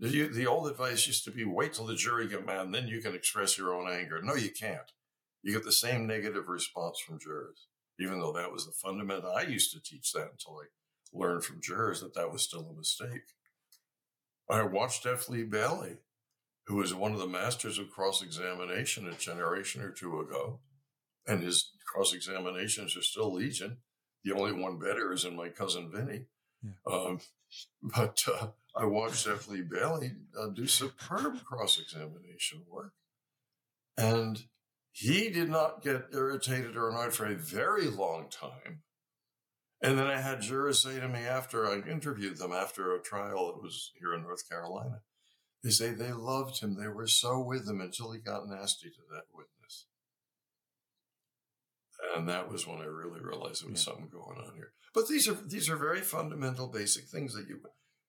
The, 0.00 0.28
the 0.28 0.46
old 0.46 0.68
advice 0.68 1.06
used 1.06 1.24
to 1.24 1.30
be 1.30 1.44
wait 1.44 1.74
till 1.74 1.86
the 1.86 1.94
jury 1.94 2.26
get 2.26 2.44
mad 2.44 2.66
and 2.66 2.74
then 2.74 2.88
you 2.88 3.00
can 3.00 3.14
express 3.14 3.56
your 3.56 3.72
own 3.72 3.88
anger. 3.88 4.20
No, 4.20 4.34
you 4.34 4.50
can't. 4.50 4.90
You 5.42 5.52
get 5.52 5.64
the 5.64 5.72
same 5.72 6.06
negative 6.06 6.48
response 6.48 6.98
from 6.98 7.20
jurors, 7.20 7.68
even 8.00 8.18
though 8.18 8.32
that 8.32 8.50
was 8.50 8.66
the 8.66 8.72
fundamental. 8.72 9.30
I 9.30 9.42
used 9.42 9.72
to 9.72 9.80
teach 9.80 10.12
that 10.12 10.30
until 10.32 10.58
I 10.58 10.66
learned 11.12 11.44
from 11.44 11.60
jurors 11.60 12.00
that 12.00 12.14
that 12.14 12.32
was 12.32 12.42
still 12.42 12.68
a 12.68 12.76
mistake. 12.76 13.34
I 14.50 14.62
watched 14.64 15.06
F. 15.06 15.28
Lee 15.28 15.44
Bailey, 15.44 15.98
who 16.66 16.76
was 16.76 16.94
one 16.94 17.12
of 17.12 17.18
the 17.18 17.26
masters 17.26 17.78
of 17.78 17.90
cross 17.90 18.22
examination 18.22 19.08
a 19.08 19.14
generation 19.14 19.82
or 19.82 19.90
two 19.90 20.20
ago, 20.20 20.60
and 21.26 21.42
his 21.42 21.72
cross 21.86 22.12
examinations 22.12 22.96
are 22.96 23.02
still 23.02 23.32
legion. 23.32 23.78
The 24.24 24.32
only 24.32 24.52
one 24.52 24.78
better 24.78 25.12
is 25.12 25.24
in 25.24 25.36
my 25.36 25.48
cousin 25.48 25.90
Vinny. 25.92 26.26
Yeah. 26.62 26.92
Um, 26.92 27.20
but 27.82 28.22
uh, 28.28 28.48
I 28.76 28.84
watched 28.84 29.26
F. 29.26 29.48
Lee 29.48 29.62
Bailey 29.62 30.12
uh, 30.38 30.48
do 30.48 30.66
superb 30.66 31.42
cross 31.44 31.78
examination 31.78 32.62
work. 32.70 32.92
And 33.96 34.44
he 34.92 35.30
did 35.30 35.48
not 35.48 35.82
get 35.82 36.08
irritated 36.12 36.76
or 36.76 36.90
annoyed 36.90 37.12
for 37.12 37.26
a 37.26 37.34
very 37.34 37.86
long 37.86 38.28
time. 38.30 38.82
And 39.82 39.98
then 39.98 40.06
I 40.06 40.20
had 40.20 40.42
jurors 40.42 40.82
say 40.82 41.00
to 41.00 41.08
me 41.08 41.20
after 41.20 41.66
I 41.66 41.80
interviewed 41.88 42.36
them 42.36 42.52
after 42.52 42.94
a 42.94 43.00
trial 43.00 43.46
that 43.46 43.62
was 43.62 43.92
here 43.98 44.14
in 44.14 44.22
North 44.22 44.48
Carolina, 44.48 45.00
They 45.62 45.70
say 45.70 45.90
they 45.92 46.12
loved 46.12 46.60
him. 46.60 46.76
They 46.80 46.88
were 46.88 47.06
so 47.06 47.40
with 47.40 47.68
him 47.68 47.80
until 47.80 48.12
he 48.12 48.18
got 48.18 48.48
nasty 48.48 48.88
to 48.88 49.02
that 49.12 49.24
witness. 49.34 49.86
And 52.16 52.28
that 52.28 52.50
was 52.50 52.66
when 52.66 52.80
I 52.80 52.84
really 52.86 53.20
realized 53.20 53.62
there 53.62 53.70
was 53.70 53.86
Yeah. 53.86 53.92
something 53.92 54.08
going 54.08 54.38
on 54.38 54.54
here. 54.54 54.72
But 54.94 55.06
these 55.08 55.28
are 55.28 55.34
these 55.34 55.68
are 55.68 55.76
very 55.76 56.00
fundamental, 56.00 56.68
basic 56.68 57.06
things 57.08 57.34
that 57.34 57.46
you 57.46 57.62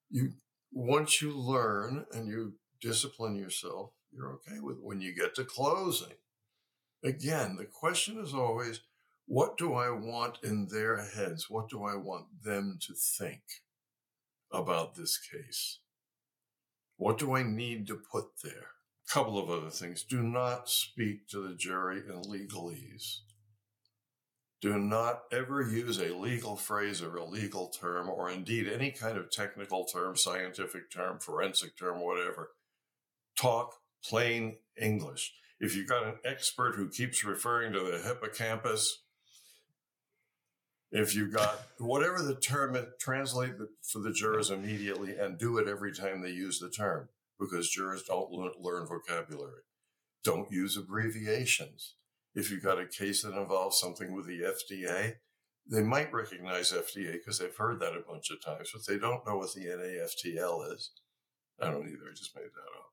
you 0.10 0.34
once 0.72 1.22
you 1.22 1.32
learn 1.38 2.06
and 2.12 2.28
you 2.28 2.58
discipline 2.80 3.36
yourself, 3.36 3.94
you're 4.12 4.34
okay 4.36 4.60
with. 4.60 4.80
When 4.80 5.02
you 5.02 5.14
get 5.14 5.36
to 5.36 5.44
closing, 5.46 6.18
again, 7.04 7.58
the 7.58 7.66
question 7.66 8.18
is 8.18 8.34
always, 8.34 8.82
what 9.26 9.58
do 9.58 9.74
I 9.74 9.90
want 9.90 10.40
in 10.42 10.68
their 10.68 10.98
heads? 11.06 11.50
What 11.50 11.70
do 11.70 11.84
I 11.84 11.96
want 11.96 12.44
them 12.44 12.80
to 12.82 12.94
think 12.96 13.44
about 14.52 14.96
this 14.96 15.18
case? 15.18 15.80
What 17.02 17.18
do 17.18 17.36
I 17.36 17.42
need 17.42 17.88
to 17.88 17.96
put 17.96 18.26
there? 18.44 18.68
A 19.10 19.12
couple 19.12 19.40
of 19.40 19.50
other 19.50 19.72
things. 19.72 20.04
Do 20.04 20.22
not 20.22 20.70
speak 20.70 21.28
to 21.30 21.42
the 21.42 21.56
jury 21.56 22.04
in 22.08 22.22
legalese. 22.22 23.22
Do 24.62 24.78
not 24.78 25.24
ever 25.32 25.64
use 25.64 25.98
a 25.98 26.14
legal 26.14 26.56
phrase 26.56 27.02
or 27.02 27.16
a 27.16 27.26
legal 27.26 27.70
term, 27.70 28.08
or 28.08 28.30
indeed 28.30 28.68
any 28.68 28.92
kind 28.92 29.18
of 29.18 29.32
technical 29.32 29.86
term, 29.86 30.16
scientific 30.16 30.92
term, 30.92 31.18
forensic 31.18 31.76
term, 31.76 32.02
whatever. 32.02 32.52
Talk 33.36 33.78
plain 34.08 34.58
English. 34.80 35.34
If 35.60 35.76
you've 35.76 35.90
got 35.90 36.06
an 36.06 36.20
expert 36.24 36.76
who 36.76 36.88
keeps 36.88 37.24
referring 37.24 37.74
to 37.74 37.80
the 37.80 37.98
hippocampus, 37.98 39.02
if 40.92 41.16
you've 41.16 41.34
got 41.34 41.68
whatever 41.78 42.22
the 42.22 42.36
term, 42.36 42.78
translate 43.00 43.54
for 43.84 44.00
the 44.00 44.12
jurors 44.12 44.50
immediately 44.50 45.18
and 45.18 45.38
do 45.38 45.58
it 45.58 45.68
every 45.68 45.94
time 45.94 46.22
they 46.22 46.32
use 46.32 46.60
the 46.60 46.70
term 46.70 47.08
because 47.40 47.70
jurors 47.70 48.04
don't 48.04 48.32
learn, 48.32 48.52
learn 48.60 48.88
vocabulary. 48.88 49.62
Don't 50.24 50.52
use 50.52 50.78
abbreviations. 50.78 51.96
If 52.36 52.52
you've 52.52 52.64
got 52.64 52.80
a 52.80 52.86
case 52.86 53.24
that 53.24 53.38
involves 53.38 53.80
something 53.80 54.14
with 54.14 54.28
the 54.28 54.42
FDA, 54.42 55.16
they 55.70 55.82
might 55.82 56.14
recognize 56.14 56.72
FDA 56.72 57.14
because 57.14 57.40
they've 57.40 57.56
heard 57.56 57.80
that 57.80 57.96
a 57.96 58.02
bunch 58.08 58.30
of 58.30 58.44
times, 58.44 58.72
but 58.74 58.86
they 58.86 59.00
don't 59.00 59.26
know 59.26 59.38
what 59.38 59.54
the 59.54 59.66
NAFTL 59.66 60.74
is. 60.74 60.92
I 61.62 61.66
don't 61.66 61.88
either. 61.88 62.10
I 62.10 62.16
just 62.16 62.36
made 62.36 62.44
that 62.44 62.78
up. 62.78 62.92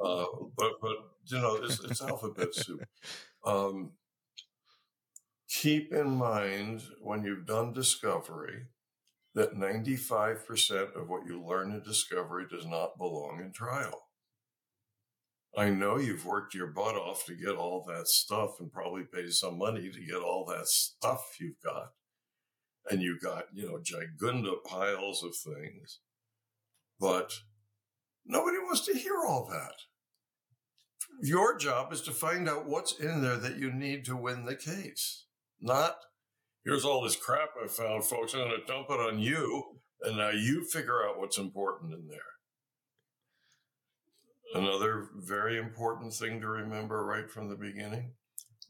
Uh, 0.00 0.46
but 0.56 0.72
but 0.80 0.96
you 1.26 1.38
know, 1.38 1.56
it's, 1.56 1.82
it's 1.82 2.02
alphabet 2.02 2.54
soup. 2.54 2.84
Um, 3.44 3.92
keep 5.48 5.92
in 5.92 6.10
mind 6.10 6.82
when 7.00 7.24
you've 7.24 7.46
done 7.46 7.72
discovery 7.72 8.66
that 9.34 9.54
95% 9.54 10.96
of 10.96 11.08
what 11.08 11.26
you 11.26 11.42
learn 11.42 11.72
in 11.72 11.82
discovery 11.82 12.44
does 12.50 12.66
not 12.66 12.98
belong 12.98 13.40
in 13.40 13.52
trial. 13.52 14.08
I 15.56 15.70
know 15.70 15.96
you've 15.96 16.26
worked 16.26 16.54
your 16.54 16.68
butt 16.68 16.94
off 16.94 17.24
to 17.26 17.34
get 17.34 17.56
all 17.56 17.84
that 17.88 18.08
stuff 18.08 18.60
and 18.60 18.72
probably 18.72 19.04
paid 19.04 19.32
some 19.32 19.58
money 19.58 19.90
to 19.90 20.04
get 20.04 20.20
all 20.20 20.44
that 20.46 20.66
stuff 20.66 21.36
you've 21.40 21.60
got. 21.64 21.92
And 22.90 23.02
you've 23.02 23.20
got, 23.20 23.44
you 23.52 23.66
know, 23.66 23.78
gigunda 23.78 24.62
piles 24.64 25.22
of 25.22 25.34
things. 25.36 26.00
But 26.98 27.32
nobody 28.26 28.58
wants 28.58 28.86
to 28.86 28.96
hear 28.96 29.24
all 29.26 29.46
that. 29.50 29.74
Your 31.22 31.56
job 31.56 31.92
is 31.92 32.02
to 32.02 32.12
find 32.12 32.48
out 32.48 32.66
what's 32.66 32.98
in 32.98 33.22
there 33.22 33.36
that 33.36 33.58
you 33.58 33.72
need 33.72 34.04
to 34.06 34.16
win 34.16 34.44
the 34.44 34.56
case. 34.56 35.26
Not, 35.60 35.96
here's 36.64 36.84
all 36.84 37.02
this 37.02 37.16
crap 37.16 37.50
I 37.62 37.66
found, 37.66 38.04
folks. 38.04 38.34
I'm 38.34 38.40
going 38.40 38.60
to 38.60 38.66
dump 38.66 38.86
it 38.90 39.00
on 39.00 39.18
you. 39.18 39.64
And 40.02 40.16
now 40.16 40.30
you 40.30 40.64
figure 40.64 41.04
out 41.04 41.18
what's 41.18 41.38
important 41.38 41.92
in 41.92 42.06
there. 42.08 42.20
Another 44.54 45.08
very 45.14 45.58
important 45.58 46.14
thing 46.14 46.40
to 46.40 46.46
remember 46.46 47.04
right 47.04 47.30
from 47.30 47.48
the 47.48 47.56
beginning 47.56 48.12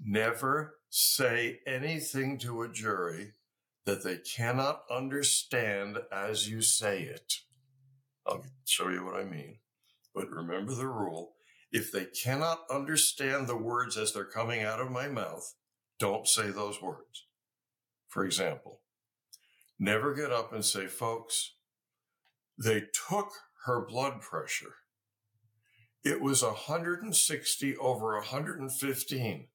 never 0.01 0.77
say 0.89 1.61
anything 1.67 2.39
to 2.39 2.63
a 2.63 2.69
jury 2.69 3.33
that 3.85 4.05
they 4.05 4.17
cannot 4.17 4.83
understand 4.91 5.99
as 6.13 6.49
you 6.49 6.63
say 6.63 7.03
it. 7.03 7.35
I'll 8.27 8.45
show 8.65 8.89
you 8.89 9.05
what 9.05 9.17
I 9.17 9.25
mean. 9.25 9.59
But 10.15 10.31
remember 10.31 10.75
the 10.75 10.89
rule 10.89 11.35
if 11.71 11.93
they 11.93 12.07
cannot 12.07 12.61
understand 12.71 13.47
the 13.47 13.57
words 13.57 13.97
as 13.97 14.13
they're 14.13 14.25
coming 14.25 14.63
out 14.63 14.81
of 14.81 14.91
my 14.91 15.09
mouth, 15.09 15.55
don't 15.99 16.27
say 16.27 16.51
those 16.51 16.81
words. 16.81 17.27
For 18.09 18.25
example, 18.25 18.81
never 19.79 20.15
get 20.15 20.33
up 20.33 20.53
and 20.53 20.65
say, 20.65 20.87
folks, 20.87 21.55
they 22.57 22.85
took 23.09 23.31
her 23.67 23.87
blood 23.87 24.21
pressure. 24.21 24.75
It 26.05 26.21
was 26.21 26.43
160 26.43 27.77
over 27.77 28.15
115. 28.17 29.49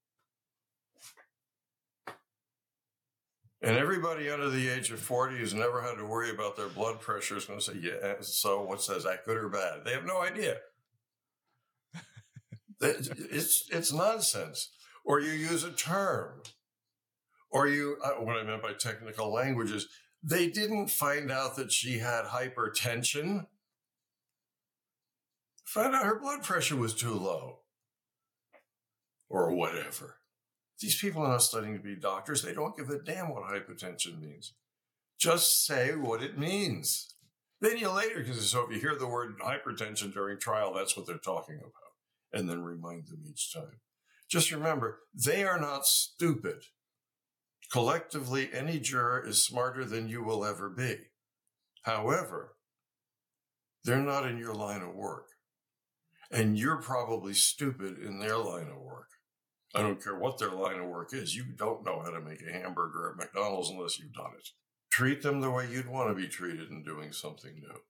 And 3.63 3.77
everybody 3.77 4.29
under 4.29 4.49
the 4.49 4.67
age 4.67 4.91
of 4.91 4.99
40 4.99 5.37
who's 5.37 5.53
never 5.53 5.81
had 5.81 5.95
to 5.95 6.05
worry 6.05 6.29
about 6.29 6.57
their 6.57 6.67
blood 6.67 6.99
pressure 6.99 7.37
is 7.37 7.45
going 7.45 7.59
to 7.59 7.65
say, 7.65 7.79
yeah, 7.81 8.15
so 8.19 8.61
what's 8.61 8.87
that? 8.87 8.97
Is 8.97 9.03
that 9.05 9.25
good 9.25 9.37
or 9.37 9.47
bad? 9.47 9.85
They 9.85 9.93
have 9.93 10.05
no 10.05 10.21
idea. 10.21 10.57
it's, 12.81 13.69
it's 13.71 13.93
nonsense. 13.93 14.69
Or 15.03 15.19
you 15.19 15.31
use 15.31 15.63
a 15.63 15.71
term. 15.71 16.41
Or 17.49 17.67
you, 17.67 17.97
uh, 18.03 18.23
what 18.23 18.37
I 18.37 18.43
meant 18.43 18.61
by 18.61 18.73
technical 18.73 19.31
language 19.31 19.71
is 19.71 19.87
they 20.23 20.49
didn't 20.49 20.87
find 20.87 21.31
out 21.31 21.55
that 21.57 21.71
she 21.71 21.99
had 21.99 22.25
hypertension. 22.25 23.47
Found 25.65 25.95
out 25.95 26.05
her 26.05 26.19
blood 26.19 26.43
pressure 26.43 26.75
was 26.75 26.93
too 26.93 27.13
low. 27.13 27.59
Or 29.29 29.53
whatever. 29.53 30.17
These 30.79 30.99
people 30.99 31.21
are 31.23 31.29
not 31.29 31.41
studying 31.41 31.77
to 31.77 31.83
be 31.83 31.95
doctors. 31.95 32.41
They 32.41 32.53
don't 32.53 32.75
give 32.75 32.89
a 32.89 32.99
damn 32.99 33.29
what 33.29 33.43
hypertension 33.43 34.19
means. 34.21 34.53
Just 35.19 35.65
say 35.65 35.95
what 35.95 36.21
it 36.21 36.37
means. 36.37 37.15
Then 37.61 37.77
you 37.77 37.89
later, 37.89 38.19
because 38.19 38.49
so 38.49 38.65
if 38.65 38.75
you 38.75 38.81
hear 38.81 38.95
the 38.95 39.07
word 39.07 39.35
hypertension 39.39 40.13
during 40.13 40.39
trial, 40.39 40.73
that's 40.73 40.97
what 40.97 41.05
they're 41.05 41.17
talking 41.17 41.59
about. 41.59 41.71
And 42.33 42.49
then 42.49 42.61
remind 42.61 43.07
them 43.07 43.23
each 43.29 43.53
time. 43.53 43.79
Just 44.33 44.51
remember, 44.51 45.01
they 45.13 45.43
are 45.43 45.59
not 45.59 45.85
stupid. 45.85 46.63
Collectively, 47.71 48.49
any 48.51 48.79
juror 48.79 49.23
is 49.23 49.45
smarter 49.45 49.85
than 49.85 50.09
you 50.09 50.23
will 50.23 50.43
ever 50.43 50.71
be. 50.71 50.95
However, 51.83 52.55
they're 53.83 53.97
not 54.01 54.25
in 54.25 54.39
your 54.39 54.55
line 54.55 54.81
of 54.81 54.95
work. 54.95 55.27
And 56.31 56.57
you're 56.57 56.81
probably 56.81 57.35
stupid 57.35 57.99
in 57.99 58.17
their 58.17 58.37
line 58.37 58.69
of 58.75 58.81
work. 58.81 59.09
I 59.75 59.83
don't 59.83 60.03
care 60.03 60.17
what 60.17 60.39
their 60.39 60.49
line 60.49 60.79
of 60.79 60.89
work 60.89 61.13
is. 61.13 61.35
You 61.35 61.43
don't 61.55 61.85
know 61.85 62.01
how 62.03 62.09
to 62.09 62.19
make 62.19 62.41
a 62.41 62.51
hamburger 62.51 63.11
at 63.11 63.23
McDonald's 63.23 63.69
unless 63.69 63.99
you've 63.99 64.13
done 64.13 64.31
it. 64.35 64.49
Treat 64.89 65.21
them 65.21 65.41
the 65.41 65.51
way 65.51 65.67
you'd 65.69 65.87
want 65.87 66.09
to 66.09 66.19
be 66.19 66.27
treated 66.27 66.71
in 66.71 66.81
doing 66.81 67.11
something 67.11 67.53
new. 67.53 67.81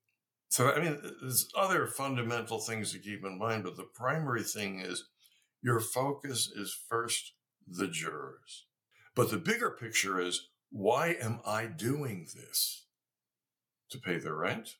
So, 0.49 0.73
I 0.73 0.81
mean, 0.81 0.99
there's 1.21 1.47
other 1.57 1.87
fundamental 1.87 2.59
things 2.59 2.91
to 2.91 2.99
keep 2.99 3.23
in 3.23 3.39
mind, 3.39 3.63
but 3.63 3.77
the 3.77 3.87
primary 3.95 4.43
thing 4.43 4.81
is 4.81 5.05
your 5.63 5.79
focus 5.79 6.51
is 6.53 6.77
first 6.89 7.33
the 7.67 7.87
jurors. 7.87 8.65
But 9.15 9.31
the 9.31 9.37
bigger 9.37 9.69
picture 9.71 10.19
is 10.19 10.49
why 10.69 11.15
am 11.21 11.39
I 11.45 11.67
doing 11.67 12.27
this? 12.35 12.85
To 13.91 13.99
pay 13.99 14.17
the 14.17 14.33
rent? 14.33 14.75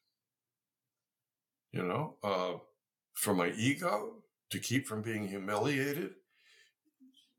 You 1.71 1.83
know, 1.83 2.15
uh, 2.23 2.53
for 3.13 3.33
my 3.33 3.51
ego? 3.51 4.23
To 4.51 4.59
keep 4.59 4.87
from 4.87 5.01
being 5.01 5.27
humiliated? 5.27 6.11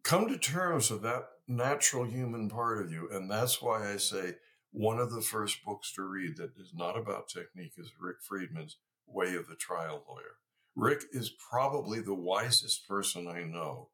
come 0.04 0.28
to 0.28 0.38
terms 0.38 0.90
with 0.90 1.02
that 1.02 1.24
natural 1.48 2.04
human 2.04 2.48
part 2.48 2.80
of 2.80 2.92
you. 2.92 3.08
And 3.10 3.28
that's 3.28 3.60
why 3.60 3.92
I 3.92 3.96
say 3.96 4.34
one 4.70 4.98
of 4.98 5.10
the 5.10 5.22
first 5.22 5.64
books 5.64 5.92
to 5.94 6.02
read 6.02 6.36
that 6.36 6.52
is 6.58 6.72
not 6.74 6.96
about 6.96 7.28
technique 7.28 7.72
is 7.78 7.92
Rick 7.98 8.18
Friedman's 8.22 8.76
Way 9.06 9.34
of 9.34 9.48
the 9.48 9.56
Trial 9.56 10.04
Lawyer. 10.08 10.36
Rick 10.76 11.04
is 11.12 11.30
probably 11.30 12.00
the 12.00 12.14
wisest 12.14 12.86
person 12.88 13.28
I 13.28 13.42
know 13.42 13.90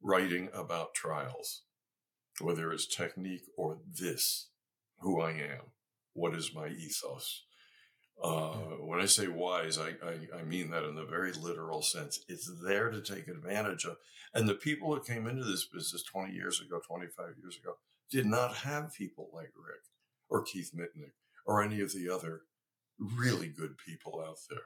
writing 0.00 0.48
about 0.52 0.94
trials, 0.94 1.62
whether 2.40 2.72
it's 2.72 2.86
technique 2.86 3.46
or 3.56 3.78
this, 3.98 4.48
who 5.00 5.20
I 5.20 5.30
am, 5.30 5.72
what 6.12 6.34
is 6.34 6.54
my 6.54 6.68
ethos. 6.68 7.44
Uh, 8.22 8.76
when 8.80 9.00
I 9.00 9.06
say 9.06 9.26
wise, 9.26 9.76
I, 9.76 9.94
I, 10.06 10.38
I 10.38 10.44
mean 10.44 10.70
that 10.70 10.84
in 10.84 10.94
the 10.94 11.04
very 11.04 11.32
literal 11.32 11.82
sense. 11.82 12.20
It's 12.28 12.50
there 12.64 12.90
to 12.90 13.00
take 13.00 13.26
advantage 13.26 13.84
of. 13.84 13.96
And 14.32 14.48
the 14.48 14.54
people 14.54 14.94
that 14.94 15.04
came 15.04 15.26
into 15.26 15.44
this 15.44 15.66
business 15.66 16.04
20 16.04 16.32
years 16.32 16.60
ago, 16.60 16.80
25 16.86 17.26
years 17.42 17.58
ago, 17.60 17.74
did 18.10 18.26
not 18.26 18.56
have 18.58 18.94
people 18.94 19.30
like 19.32 19.50
Rick 19.56 19.82
or 20.28 20.42
Keith 20.42 20.70
Mitnik 20.74 21.12
or 21.44 21.62
any 21.62 21.80
of 21.80 21.92
the 21.92 22.08
other 22.08 22.42
really 22.98 23.48
good 23.48 23.76
people 23.84 24.24
out 24.24 24.38
there. 24.48 24.60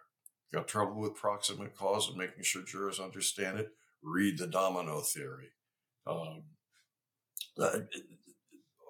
Got 0.53 0.69
trouble 0.69 1.01
with 1.01 1.15
proximate 1.15 1.77
cause 1.77 2.09
and 2.09 2.17
making 2.17 2.43
sure 2.43 2.63
jurors 2.63 2.99
understand 3.01 3.59
it? 3.59 3.73
Read 4.03 4.39
the 4.39 4.47
domino 4.47 5.01
theory. 5.01 5.51
Um, 6.07 6.45
uh, 7.59 7.81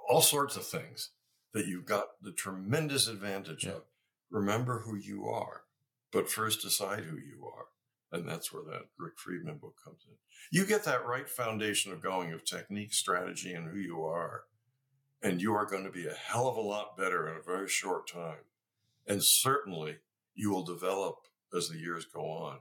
all 0.09 0.20
sorts 0.22 0.56
of 0.56 0.66
things 0.66 1.11
that 1.52 1.66
you've 1.66 1.86
got 1.86 2.20
the 2.22 2.32
tremendous 2.32 3.09
advantage 3.09 3.64
Yeah. 3.64 3.72
of. 3.72 3.82
Remember 4.30 4.80
who 4.80 4.94
you 4.96 5.26
are. 5.26 5.64
but 6.11 6.30
first 6.30 6.62
decide 6.62 7.04
who 7.04 7.18
you 7.18 7.44
are. 7.54 7.66
And 8.11 8.26
that's 8.26 8.50
where 8.50 8.62
that 8.64 8.88
Rick 8.98 9.18
Friedman 9.18 9.59
book 9.59 9.76
comes 9.84 10.06
in. 10.09 10.14
You 10.50 10.64
get 10.64 10.84
that 10.84 11.04
right 11.04 11.28
foundation 11.28 11.92
of 11.92 12.00
going 12.00 12.32
of 12.32 12.46
technique, 12.46 12.94
strategy, 12.94 13.52
and 13.52 13.68
who 13.68 13.76
you 13.76 14.02
are. 14.06 14.44
And 15.20 15.42
you 15.42 15.52
are 15.54 15.66
going 15.66 15.84
to 15.84 15.90
be 15.90 16.06
a 16.06 16.14
hell 16.14 16.48
of 16.48 16.56
a 16.56 16.62
lot 16.62 16.96
better 16.96 17.28
in 17.28 17.36
a 17.36 17.42
very 17.42 17.68
short 17.68 18.09
time. 18.09 18.38
And 19.06 19.22
certainly 19.22 19.98
you 20.34 20.48
will 20.50 20.64
develop 20.64 21.26
as 21.57 21.68
the 21.68 21.78
years 21.78 22.07
go 22.07 22.22
on 22.22 22.59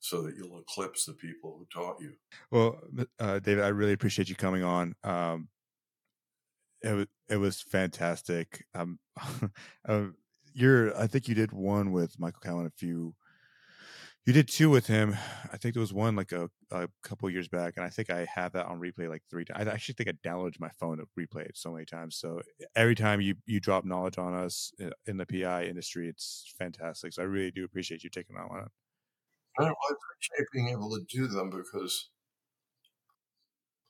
so 0.00 0.22
that 0.22 0.36
you'll 0.36 0.60
eclipse 0.60 1.04
the 1.04 1.12
people 1.12 1.56
who 1.58 1.66
taught 1.72 2.00
you. 2.00 2.12
Well, 2.50 2.80
uh, 3.18 3.38
David, 3.40 3.64
I 3.64 3.68
really 3.68 3.92
appreciate 3.92 4.28
you 4.28 4.36
coming 4.36 4.62
on. 4.62 4.94
Um, 5.04 5.48
it 6.82 6.92
was 6.92 7.06
it 7.28 7.36
was 7.36 7.60
fantastic. 7.60 8.64
Um, 8.74 8.98
uh, 9.88 10.06
you're 10.52 10.96
I 10.98 11.06
think 11.06 11.28
you 11.28 11.34
did 11.34 11.52
one 11.52 11.92
with 11.92 12.18
Michael 12.18 12.40
Cowen 12.40 12.66
a 12.66 12.70
few. 12.70 13.14
You 14.28 14.34
did 14.34 14.46
two 14.46 14.68
with 14.68 14.86
him. 14.86 15.16
I 15.50 15.56
think 15.56 15.72
there 15.72 15.80
was 15.80 15.94
one 15.94 16.14
like 16.14 16.32
a, 16.32 16.50
a 16.70 16.86
couple 17.02 17.30
years 17.30 17.48
back, 17.48 17.78
and 17.78 17.86
I 17.86 17.88
think 17.88 18.10
I 18.10 18.26
have 18.26 18.52
that 18.52 18.66
on 18.66 18.78
replay 18.78 19.08
like 19.08 19.22
three 19.30 19.46
times. 19.46 19.66
I 19.66 19.72
actually 19.72 19.94
think 19.94 20.10
I 20.10 20.28
downloaded 20.28 20.60
my 20.60 20.68
phone 20.78 20.98
to 20.98 21.04
replay 21.18 21.46
it 21.46 21.56
so 21.56 21.72
many 21.72 21.86
times. 21.86 22.16
So 22.16 22.42
every 22.76 22.94
time 22.94 23.22
you 23.22 23.36
you 23.46 23.58
drop 23.58 23.86
knowledge 23.86 24.18
on 24.18 24.34
us 24.34 24.70
uh, 24.84 24.90
in 25.06 25.16
the 25.16 25.24
PI 25.24 25.64
industry, 25.64 26.10
it's 26.10 26.52
fantastic. 26.58 27.14
So 27.14 27.22
I 27.22 27.24
really 27.24 27.50
do 27.50 27.64
appreciate 27.64 28.04
you 28.04 28.10
taking 28.10 28.36
that 28.36 28.50
one. 28.50 28.66
I 29.58 29.62
appreciate 29.62 30.46
being 30.52 30.68
able 30.68 30.90
to 30.90 31.02
do 31.08 31.26
them 31.26 31.48
because, 31.48 32.10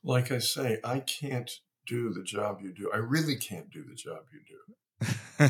like 0.05 0.31
I 0.31 0.39
say, 0.39 0.77
I 0.85 1.01
can't 1.01 1.51
do 1.85 2.13
the 2.13 2.23
job 2.23 2.59
you 2.61 2.71
do. 2.71 2.89
I 2.93 2.99
really 2.99 3.35
can't 3.35 3.69
do 3.69 3.83
the 3.83 3.93
job 3.93 4.19
you 4.31 5.49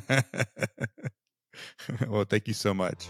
do. 2.00 2.08
well, 2.10 2.26
thank 2.26 2.48
you 2.48 2.56
so 2.56 2.74
much. 2.74 3.10